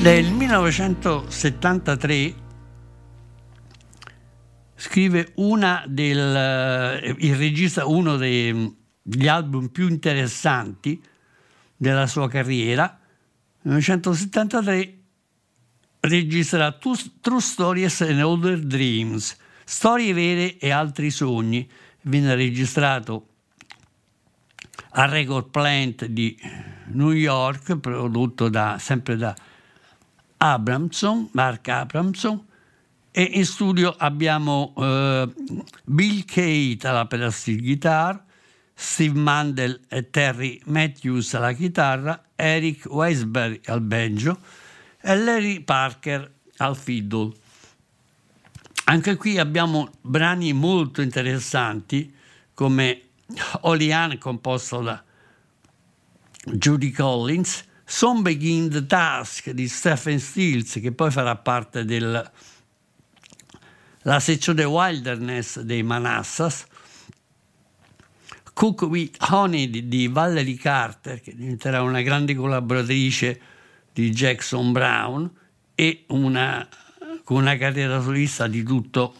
Nel 0.00 0.32
1973 0.32 2.34
scrive 4.74 5.32
una 5.34 5.84
del, 5.86 6.18
eh, 6.18 7.14
il 7.18 7.36
regista 7.36 7.84
uno 7.84 8.16
degli 8.16 9.28
album 9.28 9.68
più 9.68 9.88
interessanti 9.88 11.02
della 11.76 12.06
sua 12.06 12.28
carriera. 12.28 12.98
Nel 13.62 13.74
1973 13.74 14.98
registra 16.00 16.72
Two- 16.72 16.96
True 17.20 17.40
Stories 17.40 18.00
and 18.00 18.22
Older 18.22 18.58
Dreams, 18.60 19.36
storie 19.64 20.14
vere 20.14 20.56
e 20.58 20.70
altri 20.70 21.10
sogni. 21.10 21.68
Viene 22.02 22.34
registrato 22.34 23.27
al 24.90 25.08
Record 25.08 25.50
Plant 25.50 26.06
di 26.06 26.36
New 26.92 27.12
York, 27.12 27.76
prodotto 27.76 28.48
da, 28.48 28.76
sempre 28.78 29.16
da 29.16 29.34
Abramson, 30.38 31.28
Mark 31.32 31.68
Abramson, 31.68 32.46
e 33.10 33.22
in 33.22 33.44
studio 33.44 33.94
abbiamo 33.96 34.72
eh, 34.76 35.28
Bill 35.84 36.24
Kate 36.24 36.86
alla 36.86 37.06
pedal 37.06 37.34
guitar, 37.44 38.24
Steve 38.74 39.18
Mandel 39.18 39.80
e 39.88 40.08
Terry 40.08 40.60
Matthews 40.66 41.34
alla 41.34 41.52
chitarra, 41.52 42.22
Eric 42.36 42.86
Weisberg 42.88 43.60
al 43.66 43.80
banjo 43.80 44.38
e 45.00 45.16
Larry 45.16 45.60
Parker 45.60 46.30
al 46.58 46.76
fiddle. 46.76 47.32
Anche 48.84 49.16
qui 49.16 49.38
abbiamo 49.38 49.90
brani 50.00 50.52
molto 50.52 51.02
interessanti 51.02 52.14
come 52.54 53.07
Olian 53.62 54.18
composto 54.18 54.80
da 54.80 55.02
Judy 56.44 56.90
Collins, 56.90 57.64
Some 57.84 58.22
Begin 58.22 58.70
the 58.70 58.86
Task 58.86 59.50
di 59.50 59.68
Stephen 59.68 60.18
Stills 60.18 60.78
che 60.80 60.92
poi 60.92 61.10
farà 61.10 61.36
parte 61.36 61.84
della 61.84 62.30
sezione 64.18 64.64
Wilderness 64.64 65.60
dei 65.60 65.82
Manassas, 65.82 66.66
Cook 68.52 68.82
with 68.82 69.16
Honey 69.30 69.70
di, 69.70 69.88
di 69.88 70.08
Valerie 70.08 70.56
Carter 70.56 71.20
che 71.20 71.34
diventerà 71.34 71.82
una 71.82 72.02
grande 72.02 72.34
collaboratrice 72.34 73.40
di 73.92 74.10
Jackson 74.10 74.72
Brown 74.72 75.30
e 75.74 76.04
una, 76.08 76.66
una 77.26 77.56
carriera 77.56 78.00
solista 78.00 78.46
di 78.48 78.62
tutto 78.62 79.14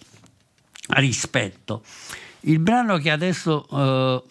rispetto. 0.89 1.85
Il 2.49 2.61
brano 2.61 2.97
che 2.97 3.11
adesso 3.11 3.67
eh, 3.71 4.23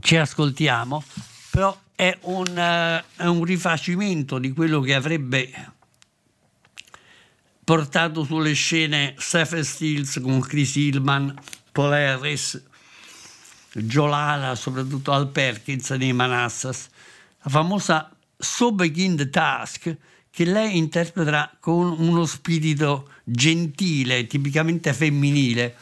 ci 0.00 0.16
ascoltiamo 0.16 1.02
però 1.48 1.78
è 1.94 2.18
un, 2.22 2.58
eh, 2.58 3.04
è 3.14 3.24
un 3.26 3.44
rifacimento 3.44 4.38
di 4.38 4.52
quello 4.52 4.80
che 4.80 4.94
avrebbe 4.94 5.48
portato 7.62 8.24
sulle 8.24 8.52
scene 8.54 9.14
Stephen 9.16 9.62
Stills 9.62 10.20
con 10.20 10.40
Chris 10.40 10.74
Hillman, 10.74 11.32
Paul 11.70 11.92
Harris, 11.92 12.60
Jolala, 13.72 14.56
soprattutto 14.56 15.12
Al 15.12 15.28
Perkins 15.28 15.94
dei 15.94 16.12
Manassas, 16.12 16.88
la 17.42 17.50
famosa 17.50 18.10
So 18.36 18.72
Begin 18.72 19.14
the 19.14 19.30
Task 19.30 19.96
che 20.30 20.44
lei 20.44 20.76
interpreta 20.76 21.56
con 21.60 21.94
uno 21.98 22.26
spirito 22.26 23.08
gentile, 23.22 24.26
tipicamente 24.26 24.92
femminile, 24.92 25.76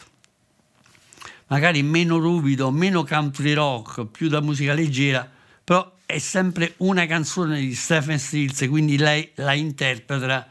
magari 1.47 1.83
meno 1.83 2.17
ruvido, 2.17 2.71
meno 2.71 3.03
country 3.03 3.53
rock, 3.53 4.05
più 4.05 4.29
da 4.29 4.41
musica 4.41 4.73
leggera, 4.73 5.29
però 5.63 5.93
è 6.05 6.19
sempre 6.19 6.73
una 6.77 7.05
canzone 7.05 7.59
di 7.59 7.73
Stephen 7.73 8.19
Stills, 8.19 8.67
quindi 8.69 8.97
lei 8.97 9.31
la 9.35 9.53
interpreta 9.53 10.49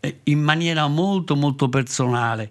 eh, 0.00 0.20
in 0.24 0.40
maniera 0.40 0.86
molto 0.88 1.36
molto 1.36 1.68
personale. 1.68 2.50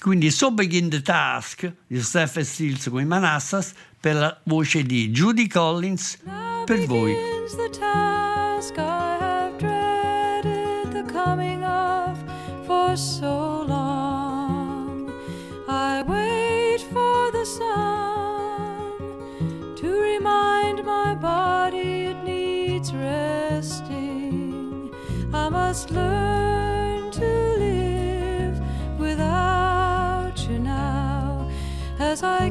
Quindi 0.00 0.32
So 0.32 0.50
Begin 0.50 0.88
the 0.88 1.00
Task 1.00 1.72
di 1.86 2.02
Stephen 2.02 2.44
Stills 2.44 2.88
con 2.88 3.00
i 3.00 3.04
Manassas 3.04 3.72
per 4.00 4.16
la 4.16 4.40
voce 4.44 4.82
di 4.82 5.10
Judy 5.10 5.46
Collins 5.46 6.18
per 6.64 6.84
voi. 6.86 7.14
Must 25.72 25.90
learn 25.90 27.10
to 27.10 27.24
live 27.56 28.60
without 28.98 30.34
you 30.46 30.58
now, 30.58 31.48
as 31.98 32.22
I 32.22 32.50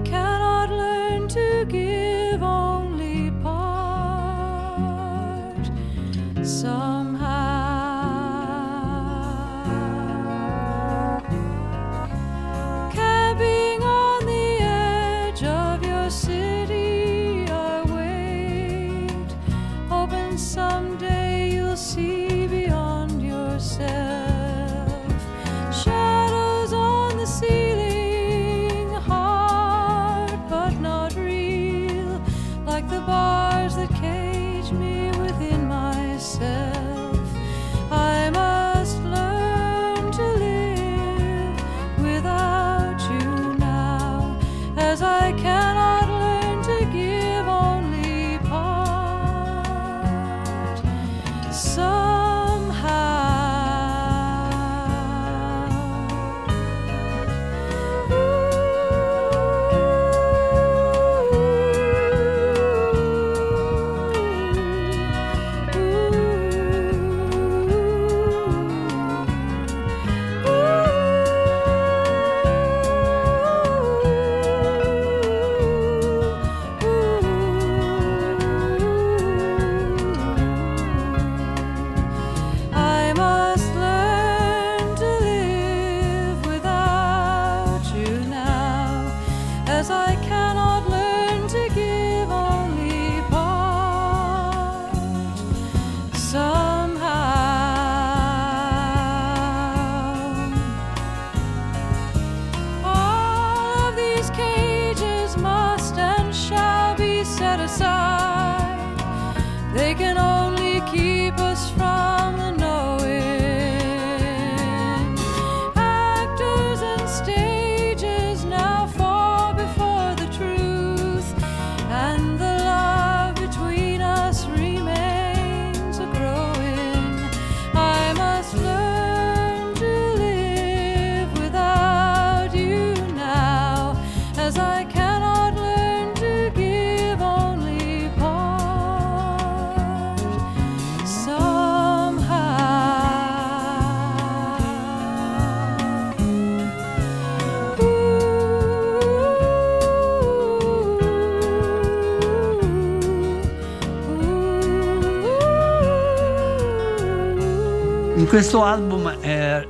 questo 158.31 158.63
album 158.63 159.09
eh, 159.23 159.67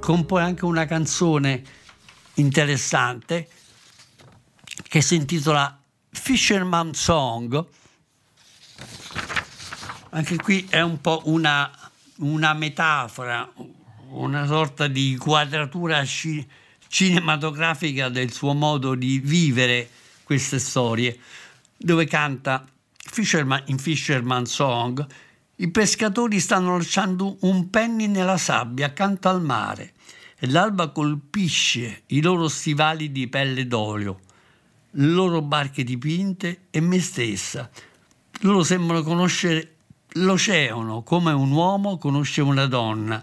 compone 0.00 0.42
anche 0.42 0.64
una 0.64 0.86
canzone 0.86 1.62
interessante 2.36 3.46
che 4.88 5.02
si 5.02 5.16
intitola 5.16 5.78
Fisherman 6.08 6.94
Song. 6.94 7.62
Anche 10.08 10.36
qui 10.36 10.66
è 10.70 10.80
un 10.80 10.98
po' 11.02 11.20
una, 11.26 11.70
una 12.20 12.54
metafora, 12.54 13.52
una 14.12 14.46
sorta 14.46 14.86
di 14.86 15.18
quadratura 15.18 16.02
sci- 16.02 16.48
cinematografica 16.88 18.08
del 18.08 18.32
suo 18.32 18.54
modo 18.54 18.94
di 18.94 19.18
vivere 19.18 19.90
queste 20.24 20.58
storie, 20.58 21.18
dove 21.76 22.06
canta 22.06 22.66
Fisherman, 22.96 23.62
in 23.66 23.76
Fisherman 23.76 24.46
Song 24.46 25.06
i 25.60 25.68
pescatori 25.70 26.40
stanno 26.40 26.78
lasciando 26.78 27.36
un 27.40 27.68
penny 27.68 28.06
nella 28.06 28.38
sabbia 28.38 28.86
accanto 28.86 29.28
al 29.28 29.42
mare 29.42 29.92
e 30.38 30.46
l'alba 30.48 30.88
colpisce 30.88 32.04
i 32.06 32.22
loro 32.22 32.48
stivali 32.48 33.12
di 33.12 33.28
pelle 33.28 33.66
d'olio, 33.66 34.20
le 34.92 35.06
loro 35.06 35.42
barche 35.42 35.84
dipinte 35.84 36.62
e 36.70 36.80
me 36.80 36.98
stessa. 36.98 37.68
Loro 38.40 38.62
sembrano 38.62 39.02
conoscere 39.02 39.74
l'oceano 40.12 41.02
come 41.02 41.32
un 41.32 41.50
uomo 41.50 41.98
conosce 41.98 42.40
una 42.40 42.64
donna. 42.64 43.22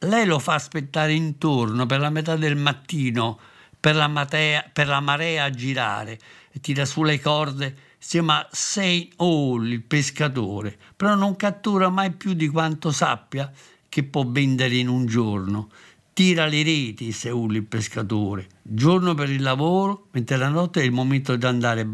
Lei 0.00 0.26
lo 0.26 0.40
fa 0.40 0.54
aspettare 0.54 1.12
intorno 1.12 1.86
per 1.86 2.00
la 2.00 2.10
metà 2.10 2.34
del 2.34 2.56
mattino, 2.56 3.38
per 3.78 3.94
la, 3.94 4.08
matea- 4.08 4.68
per 4.72 4.88
la 4.88 4.98
marea 4.98 5.44
a 5.44 5.50
girare 5.50 6.18
e 6.50 6.58
tira 6.58 6.84
su 6.84 7.04
le 7.04 7.20
corde. 7.20 7.76
Si 8.06 8.18
chiama 8.18 8.46
Saint 8.52 9.14
Hall, 9.16 9.66
il 9.66 9.80
pescatore, 9.80 10.76
però 10.94 11.14
non 11.14 11.36
cattura 11.36 11.88
mai 11.88 12.12
più 12.12 12.34
di 12.34 12.48
quanto 12.48 12.92
sappia 12.92 13.50
che 13.88 14.02
può 14.04 14.26
vendere 14.26 14.76
in 14.76 14.88
un 14.88 15.06
giorno. 15.06 15.70
Tira 16.12 16.44
le 16.44 16.62
reti, 16.62 17.12
Seul 17.12 17.56
il 17.56 17.64
pescatore, 17.64 18.46
giorno 18.60 19.14
per 19.14 19.30
il 19.30 19.40
lavoro, 19.40 20.08
mentre 20.12 20.36
la 20.36 20.50
notte 20.50 20.82
è 20.82 20.84
il 20.84 20.92
momento 20.92 21.34
di 21.34 21.46
andare 21.46 21.88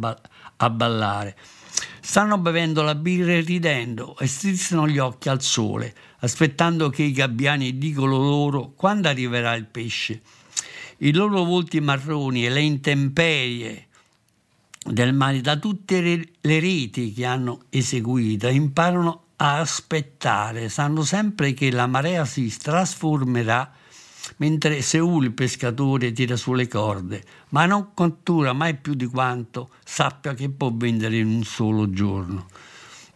a 0.57 0.69
ballare. 0.71 1.37
Stanno 2.01 2.39
bevendo 2.39 2.83
la 2.83 2.97
birra 2.97 3.35
e 3.35 3.41
ridendo 3.43 4.19
e 4.19 4.27
strizzano 4.27 4.89
gli 4.89 4.99
occhi 4.99 5.29
al 5.29 5.41
sole, 5.41 5.95
aspettando 6.19 6.91
che 6.91 7.05
i 7.05 7.13
gabbiani 7.13 7.79
dicano 7.79 8.19
loro 8.19 8.73
quando 8.75 9.07
arriverà 9.07 9.55
il 9.55 9.67
pesce. 9.67 10.21
I 10.99 11.13
loro 11.13 11.45
volti 11.45 11.81
marroni 11.81 12.45
e 12.45 12.51
le 12.51 12.63
intemperie 12.63 13.85
del 14.85 15.13
mare, 15.13 15.41
da 15.41 15.57
tutte 15.57 16.01
le, 16.01 16.27
le 16.41 16.61
reti 16.61 17.13
che 17.13 17.25
hanno 17.25 17.65
eseguito, 17.71 18.49
imparano 18.49 19.25
a 19.37 19.59
aspettare, 19.59 20.69
sanno 20.69 21.03
sempre 21.03 21.53
che 21.53 21.71
la 21.71 21.87
marea 21.87 22.25
si 22.25 22.55
trasformerà 22.57 23.73
mentre 24.37 24.83
Seul 24.83 25.25
il 25.25 25.33
pescatore 25.33 26.13
tira 26.13 26.37
sulle 26.37 26.69
corde, 26.69 27.23
ma 27.51 27.67
non 27.67 27.95
cattura 27.95 28.53
mai 28.53 28.77
più 28.77 28.95
di 28.95 29.07
quanto 29.07 29.71
sappia 29.85 30.35
che 30.35 30.49
può 30.49 30.71
vendere 30.73 31.17
in 31.17 31.27
un 31.27 31.45
solo 31.45 31.91
giorno. 31.91 32.49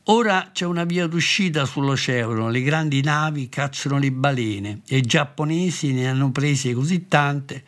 Ora 0.08 0.50
c'è 0.52 0.66
una 0.66 0.84
via 0.84 1.06
d'uscita 1.06 1.64
sull'oceano, 1.64 2.50
le 2.50 2.62
grandi 2.62 3.00
navi 3.02 3.48
cacciano 3.48 3.98
le 3.98 4.12
balene 4.12 4.82
e 4.86 4.98
i 4.98 5.02
giapponesi 5.02 5.92
ne 5.92 6.08
hanno 6.08 6.30
prese 6.30 6.74
così 6.74 7.08
tante 7.08 7.64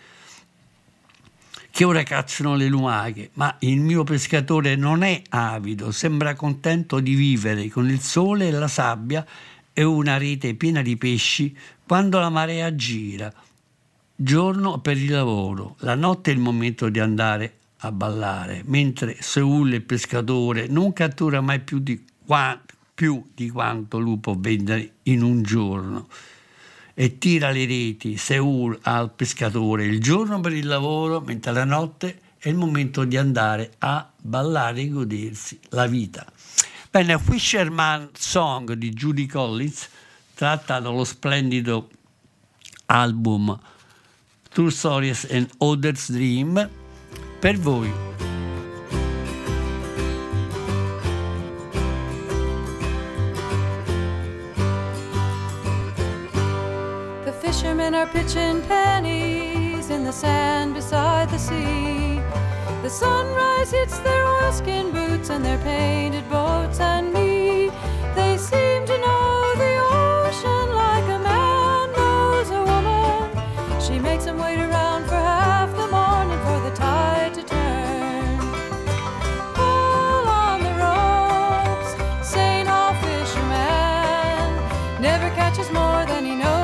che 1.77 1.85
ora 1.85 2.03
cacciano 2.05 2.57
le 2.57 2.68
lumache, 2.68 3.33
ma 3.35 3.55
il 3.59 3.83
mio 3.83 4.03
pescatore 4.03 4.77
non 4.77 5.03
è 5.03 5.20
avido, 5.29 5.91
sembra 5.91 6.35
contento 6.35 7.01
di 7.01 7.14
vivere 7.14 7.68
con 7.68 7.91
il 7.91 8.01
sole 8.01 8.49
e 8.49 8.51
la 8.51 8.66
sabbia 8.66 9.27
e 9.74 9.83
una 9.83 10.16
rete 10.16 10.55
piena 10.55 10.81
di 10.81 10.97
pesci 10.97 11.55
quando 11.87 12.18
la 12.18 12.31
marea 12.31 12.74
gira. 12.74 13.31
Giorno 14.16 14.79
per 14.79 14.97
il 14.97 15.11
lavoro, 15.11 15.77
la 15.81 15.95
notte 15.95 16.31
è 16.31 16.35
il 16.35 16.41
momento 16.41 16.89
di 16.89 16.99
andare 16.99 17.57
a 17.81 17.93
ballare, 17.93 18.62
mentre 18.64 19.18
Seul 19.20 19.74
il 19.74 19.83
pescatore 19.83 20.68
non 20.68 20.95
cattura 20.95 21.43
mai 21.43 21.61
più 21.61 21.79
di, 21.81 22.03
qua- 22.24 22.59
più 22.95 23.22
di 23.35 23.51
quanto 23.51 23.99
lui 23.99 24.16
può 24.16 24.35
vendere 24.35 24.93
in 25.03 25.20
un 25.20 25.43
giorno 25.43 26.09
e 26.99 27.18
tira 27.18 27.51
le 27.51 27.66
reti 27.66 28.16
Seul 28.16 28.78
al 28.84 29.12
pescatore 29.12 29.84
il 29.84 30.01
giorno 30.01 30.40
per 30.40 30.55
il 30.55 30.66
lavoro, 30.66 31.20
mentre 31.20 31.53
la 31.53 31.64
notte 31.64 32.20
è 32.38 32.49
il 32.49 32.55
momento 32.55 33.05
di 33.05 33.18
andare 33.18 33.74
a 33.80 34.11
ballare 34.16 34.80
e 34.80 34.88
godersi 34.88 35.61
la 35.70 35.86
vita. 35.86 36.24
Bene, 36.90 37.18
Fisherman 37.18 38.09
Song 38.14 38.72
di 38.72 38.94
Judy 38.94 39.26
Collins, 39.26 39.88
tratta 40.32 40.80
dallo 40.80 41.05
splendido 41.05 41.90
album 42.86 43.59
True 44.49 44.70
Stories 44.70 45.28
and 45.30 45.51
Others 45.59 46.11
Dream, 46.12 46.70
per 47.38 47.59
voi. 47.59 47.92
Are 57.97 58.07
pitching 58.09 58.61
pennies 58.62 59.88
in 59.88 60.05
the 60.05 60.12
sand 60.12 60.74
beside 60.74 61.30
the 61.30 61.38
sea. 61.38 62.20
The 62.82 62.90
sunrise 62.90 63.70
hits 63.70 63.99
their 64.01 64.22
oilskin 64.26 64.92
boots 64.92 65.30
and 65.30 65.42
their 65.42 65.57
painted 65.59 66.28
boats 66.28 66.78
and 66.78 67.11
me. 67.14 67.70
They 68.14 68.36
seem 68.36 68.84
to 68.84 68.99
know 68.99 69.53
the 69.57 69.74
ocean 69.80 70.68
like 70.84 71.05
a 71.05 71.18
man 71.30 71.92
knows 71.92 72.51
a 72.51 72.62
woman. 72.70 73.80
She 73.80 73.99
makes 73.99 74.26
them 74.26 74.38
wait 74.38 74.59
around 74.59 75.07
for 75.07 75.14
half 75.14 75.70
the 75.74 75.88
morning 75.88 76.40
for 76.47 76.61
the 76.68 76.76
tide 76.76 77.32
to 77.32 77.42
turn. 77.44 78.38
Pull 79.55 80.24
on 80.44 80.59
the 80.66 80.74
ropes, 80.84 81.90
St. 82.28 82.68
All 82.68 82.92
fisherman 83.07 84.53
never 85.01 85.30
catches 85.30 85.70
more 85.70 86.05
than 86.05 86.26
he 86.26 86.34
knows 86.34 86.55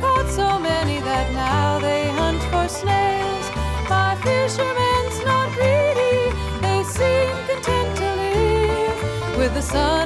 caught 0.00 0.28
so 0.28 0.58
many 0.58 1.00
that 1.00 1.32
now 1.32 1.78
they 1.78 2.08
hunt 2.08 2.42
for 2.50 2.68
snails. 2.68 3.46
My 3.88 4.14
fishermen's 4.26 5.18
not 5.24 5.48
greedy, 5.56 6.18
they 6.64 6.82
seem 6.84 7.34
content 7.48 7.90
to 8.00 8.08
live 8.22 9.38
with 9.38 9.54
the 9.54 9.62
sun 9.62 10.05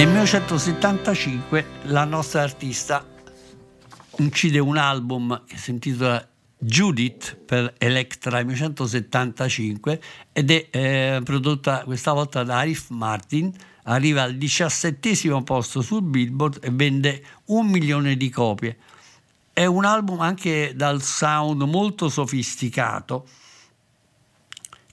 Nel 0.00 0.08
1975 0.08 1.66
la 1.82 2.04
nostra 2.04 2.40
artista 2.40 3.06
incide 4.16 4.58
un 4.58 4.78
album 4.78 5.44
che 5.46 5.58
si 5.58 5.72
intitola 5.72 6.26
Judith 6.56 7.36
per 7.36 7.74
Electra 7.76 8.38
1975 8.38 10.00
ed 10.32 10.50
è 10.52 10.68
eh, 10.70 11.20
prodotta 11.22 11.84
questa 11.84 12.14
volta 12.14 12.42
da 12.44 12.60
Arif 12.60 12.88
Martin, 12.88 13.52
arriva 13.82 14.22
al 14.22 14.36
diciassettesimo 14.36 15.42
posto 15.42 15.82
sul 15.82 16.00
Billboard 16.00 16.60
e 16.62 16.70
vende 16.70 17.22
un 17.48 17.66
milione 17.66 18.16
di 18.16 18.30
copie. 18.30 18.78
È 19.52 19.66
un 19.66 19.84
album 19.84 20.22
anche 20.22 20.72
dal 20.74 21.02
sound 21.02 21.60
molto 21.64 22.08
sofisticato 22.08 23.26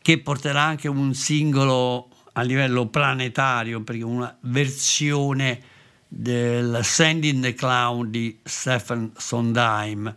che 0.02 0.20
porterà 0.20 0.64
anche 0.64 0.90
un 0.90 1.14
singolo 1.14 2.10
a 2.38 2.42
livello 2.42 2.88
planetario 2.88 3.82
perché 3.82 4.04
una 4.04 4.36
versione 4.42 5.60
del 6.08 6.80
Sending 6.84 7.42
the 7.42 7.54
Clown 7.56 8.12
di 8.12 8.40
Stephen 8.44 9.12
Sondheim 9.18 10.16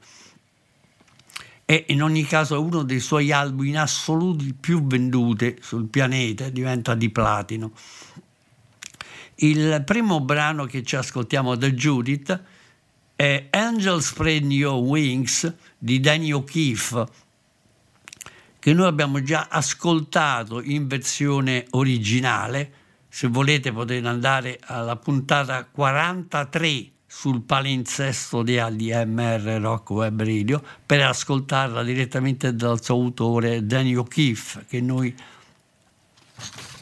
e 1.64 1.84
in 1.88 2.02
ogni 2.02 2.24
caso 2.24 2.56
è 2.56 2.58
uno 2.58 2.82
dei 2.82 3.00
suoi 3.00 3.32
album 3.32 3.66
in 3.66 3.78
assoluto 3.78 4.44
più 4.58 4.84
venduti 4.86 5.56
sul 5.60 5.86
pianeta, 5.86 6.48
diventa 6.48 6.94
di 6.94 7.10
platino. 7.10 7.70
Il 9.36 9.82
primo 9.86 10.20
brano 10.20 10.64
che 10.64 10.82
ci 10.82 10.96
ascoltiamo 10.96 11.54
da 11.54 11.70
Judith 11.70 12.42
è 13.14 13.46
Angel 13.50 14.02
Spread 14.02 14.50
Your 14.50 14.82
Wings 14.82 15.54
di 15.78 16.00
Danny 16.00 16.32
O'Keefe, 16.32 17.06
che 18.60 18.74
noi 18.74 18.86
abbiamo 18.86 19.22
già 19.22 19.48
ascoltato 19.50 20.62
in 20.62 20.86
versione 20.86 21.66
originale. 21.70 22.72
Se 23.08 23.26
volete 23.26 23.72
potete 23.72 24.06
andare 24.06 24.60
alla 24.62 24.96
puntata 24.96 25.64
43 25.64 26.90
sul 27.06 27.40
palinsesto 27.40 28.42
di 28.42 28.60
ADMR 28.60 29.58
Rock 29.60 29.90
Web 29.90 30.22
Radio 30.22 30.62
per 30.86 31.02
ascoltarla 31.02 31.82
direttamente 31.82 32.54
dal 32.54 32.84
suo 32.84 32.94
autore 32.94 33.66
Danny 33.66 33.96
O'Keefe, 33.96 34.66
che 34.68 34.80
noi 34.80 35.12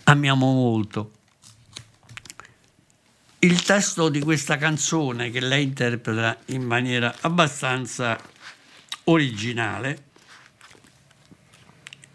amiamo 0.05 0.53
molto. 0.53 1.13
Il 3.39 3.63
testo 3.63 4.09
di 4.09 4.21
questa 4.21 4.57
canzone 4.57 5.31
che 5.31 5.39
lei 5.39 5.63
interpreta 5.63 6.37
in 6.47 6.63
maniera 6.63 7.15
abbastanza 7.21 8.19
originale 9.05 10.08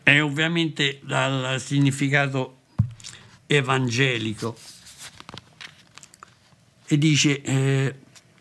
è 0.04 0.22
ovviamente 0.22 1.00
dal 1.04 1.60
significato 1.60 2.58
evangelico 3.48 4.56
e 6.86 6.98
dice 6.98 7.42
eh, 7.42 7.96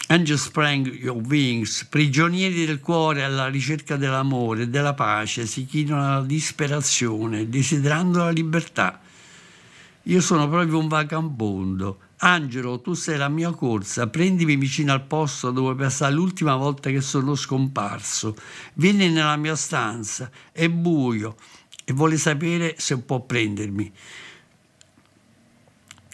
Angel 0.08 0.36
sprang 0.36 0.86
your 0.86 1.16
wings, 1.16 1.86
prigionieri 1.86 2.66
del 2.66 2.80
cuore 2.80 3.22
alla 3.22 3.46
ricerca 3.46 3.96
dell'amore 3.96 4.64
e 4.64 4.68
della 4.68 4.92
pace, 4.92 5.46
si 5.46 5.64
chinano 5.64 6.16
alla 6.16 6.26
disperazione, 6.26 7.48
desiderando 7.48 8.18
la 8.18 8.28
libertà. 8.28 9.00
Io 10.02 10.20
sono 10.20 10.48
proprio 10.50 10.78
un 10.78 10.88
vagabondo. 10.88 12.01
Angelo, 12.24 12.80
tu 12.80 12.94
sei 12.94 13.16
la 13.16 13.28
mia 13.28 13.50
corsa, 13.50 14.06
prendimi 14.06 14.54
vicino 14.54 14.92
al 14.92 15.04
posto 15.04 15.50
dove 15.50 15.74
passai 15.74 16.12
l'ultima 16.12 16.54
volta 16.54 16.88
che 16.88 17.00
sono 17.00 17.34
scomparso. 17.34 18.36
Vieni 18.74 19.08
nella 19.08 19.34
mia 19.34 19.56
stanza, 19.56 20.30
è 20.52 20.68
buio 20.68 21.34
e 21.84 21.92
vuole 21.92 22.16
sapere 22.16 22.76
se 22.78 22.98
può 22.98 23.22
prendermi. 23.22 23.92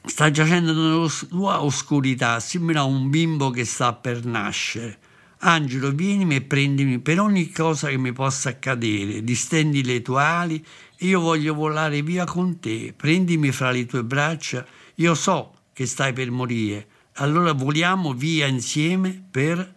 Sta 0.07 0.31
giacendo 0.31 0.73
nella 0.73 1.09
sua 1.09 1.63
oscurità, 1.63 2.41
simile 2.41 2.79
a 2.79 2.85
un 2.85 3.11
bimbo 3.11 3.51
che 3.51 3.67
sta 3.67 3.93
per 3.93 4.25
nascere. 4.25 4.99
Angelo, 5.41 5.91
vienimi 5.91 6.37
e 6.37 6.41
prendimi 6.41 7.01
per 7.01 7.21
ogni 7.21 7.51
cosa 7.51 7.89
che 7.89 7.99
mi 7.99 8.13
possa 8.13 8.49
accadere. 8.49 9.23
Distendi 9.23 9.85
le 9.85 10.01
tue 10.01 10.23
ali 10.23 10.67
io 11.01 11.21
voglio 11.21 11.53
volare 11.53 12.01
via 12.01 12.25
con 12.25 12.59
te. 12.61 12.95
Prendimi 12.97 13.53
fra 13.53 13.71
le 13.71 13.85
tue 13.85 14.03
braccia. 14.03 14.67
Io 14.95 15.15
so 15.15 15.58
che 15.79 15.87
stai 15.87 16.13
per 16.13 16.29
morire. 16.33 16.89
Allora 17.19 17.53
voliamo 17.53 18.13
via 18.13 18.47
insieme 18.47 19.23
per 19.31 19.75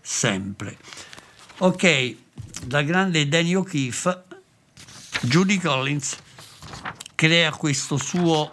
sempre. 0.00 0.78
Ok, 1.58 2.16
da 2.64 2.80
grande 2.80 3.28
Danny 3.28 3.52
O'Keefe, 3.52 4.22
Judy 5.20 5.58
Collins 5.58 6.16
crea 7.14 7.54
suo 7.54 8.50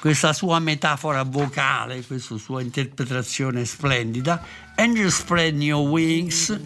questa 0.00 0.32
sua 0.32 0.60
metafora 0.60 1.24
vocale, 1.24 2.06
questa 2.06 2.38
sua 2.38 2.62
interpretazione 2.62 3.64
splendida. 3.64 4.46
Angel 4.76 5.10
Spread 5.10 5.60
Your 5.60 5.88
Wings, 5.88 6.56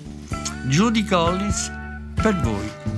Judy 0.67 1.03
Collins, 1.03 1.73
per 2.15 2.39
voi. 2.43 2.96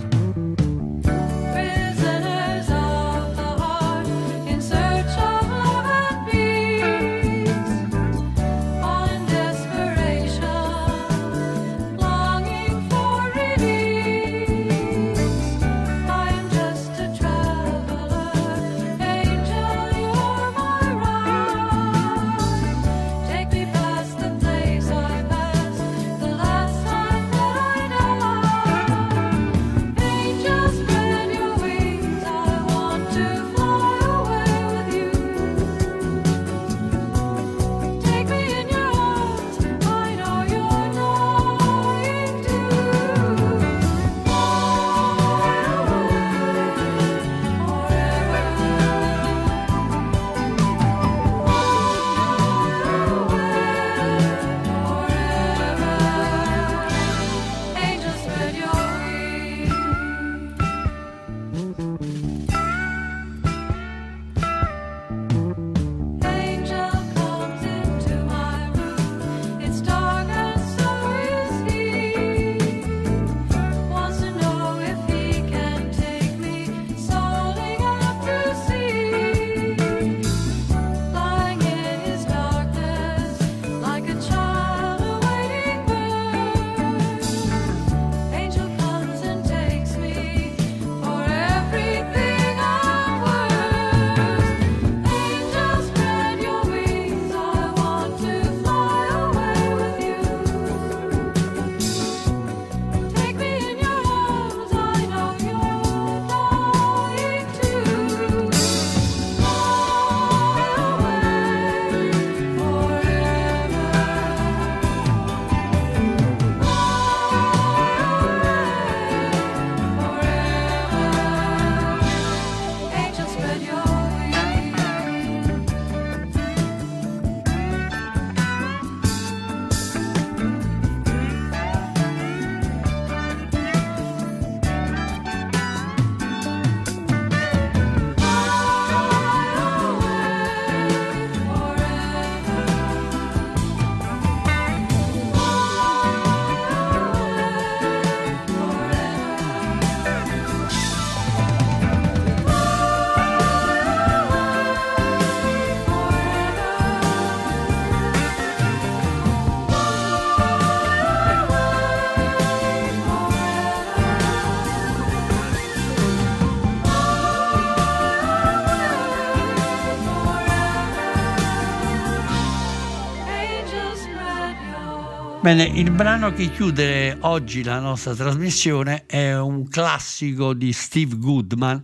Bene, 175.41 175.63
il 175.63 175.93
brano 175.93 176.33
che 176.33 176.51
chiude 176.51 177.17
oggi 177.21 177.63
la 177.63 177.79
nostra 177.79 178.13
trasmissione 178.13 179.07
è 179.07 179.39
un 179.39 179.69
classico 179.69 180.53
di 180.53 180.73
Steve 180.73 181.17
Goodman 181.17 181.83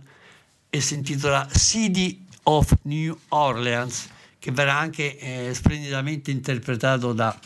e 0.69 0.81
si 0.81 0.95
intitola 0.95 1.47
City 1.49 2.25
of 2.43 2.75
New 2.81 3.17
Orleans, 3.29 4.09
che 4.39 4.51
verrà 4.51 4.77
anche 4.77 5.17
eh, 5.17 5.53
splendidamente 5.53 6.31
interpretato 6.31 7.13
da 7.13 7.39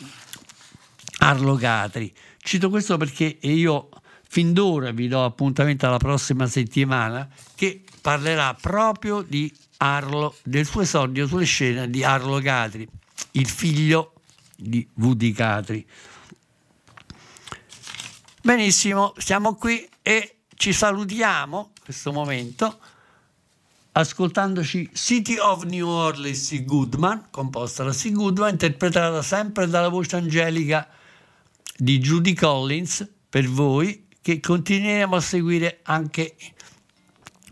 Arlo 1.20 1.54
Gatri. 1.54 2.12
Cito 2.38 2.70
questo 2.70 2.96
perché 2.96 3.38
io 3.42 3.88
fin 4.28 4.52
d'ora 4.52 4.90
vi 4.90 5.06
do 5.06 5.24
appuntamento 5.24 5.86
alla 5.86 5.98
prossima 5.98 6.48
settimana 6.48 7.28
che 7.54 7.84
parlerà 8.00 8.52
proprio 8.60 9.22
di 9.22 9.50
Arlo, 9.76 10.34
del 10.42 10.66
suo 10.66 10.80
esordio 10.80 11.28
sulle 11.28 11.44
scene 11.44 11.88
di 11.88 12.02
Arlo 12.02 12.40
Gatri, 12.40 12.86
il 13.32 13.46
figlio 13.48 14.14
di 14.60 14.86
V.D. 14.94 15.32
Catri. 15.32 15.86
Benissimo, 18.42 19.14
siamo 19.18 19.54
qui 19.54 19.88
e 20.02 20.36
ci 20.54 20.72
salutiamo 20.72 21.72
in 21.76 21.82
questo 21.84 22.12
momento 22.12 22.78
ascoltandoci 23.92 24.90
City 24.92 25.36
of 25.38 25.64
New 25.64 25.86
Orleans 25.86 26.50
di 26.50 26.64
Goodman, 26.64 27.26
composta 27.30 27.84
da 27.84 27.92
C. 27.92 28.12
Goodman, 28.12 28.50
interpretata 28.50 29.22
sempre 29.22 29.66
dalla 29.66 29.88
voce 29.88 30.16
angelica 30.16 30.88
di 31.76 31.98
Judy 31.98 32.34
Collins 32.34 33.08
per 33.28 33.48
voi, 33.48 34.06
che 34.22 34.38
continueremo 34.40 35.16
a 35.16 35.20
seguire 35.20 35.80
anche 35.82 36.34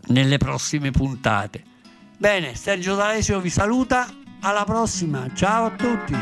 nelle 0.07 0.37
prossime 0.37 0.91
puntate. 0.91 1.63
Bene, 2.17 2.55
Sergio 2.55 2.95
D'Alessio 2.95 3.39
vi 3.39 3.49
saluta 3.49 4.07
alla 4.41 4.63
prossima, 4.63 5.27
ciao 5.33 5.65
a 5.65 5.71
tutti. 5.71 6.15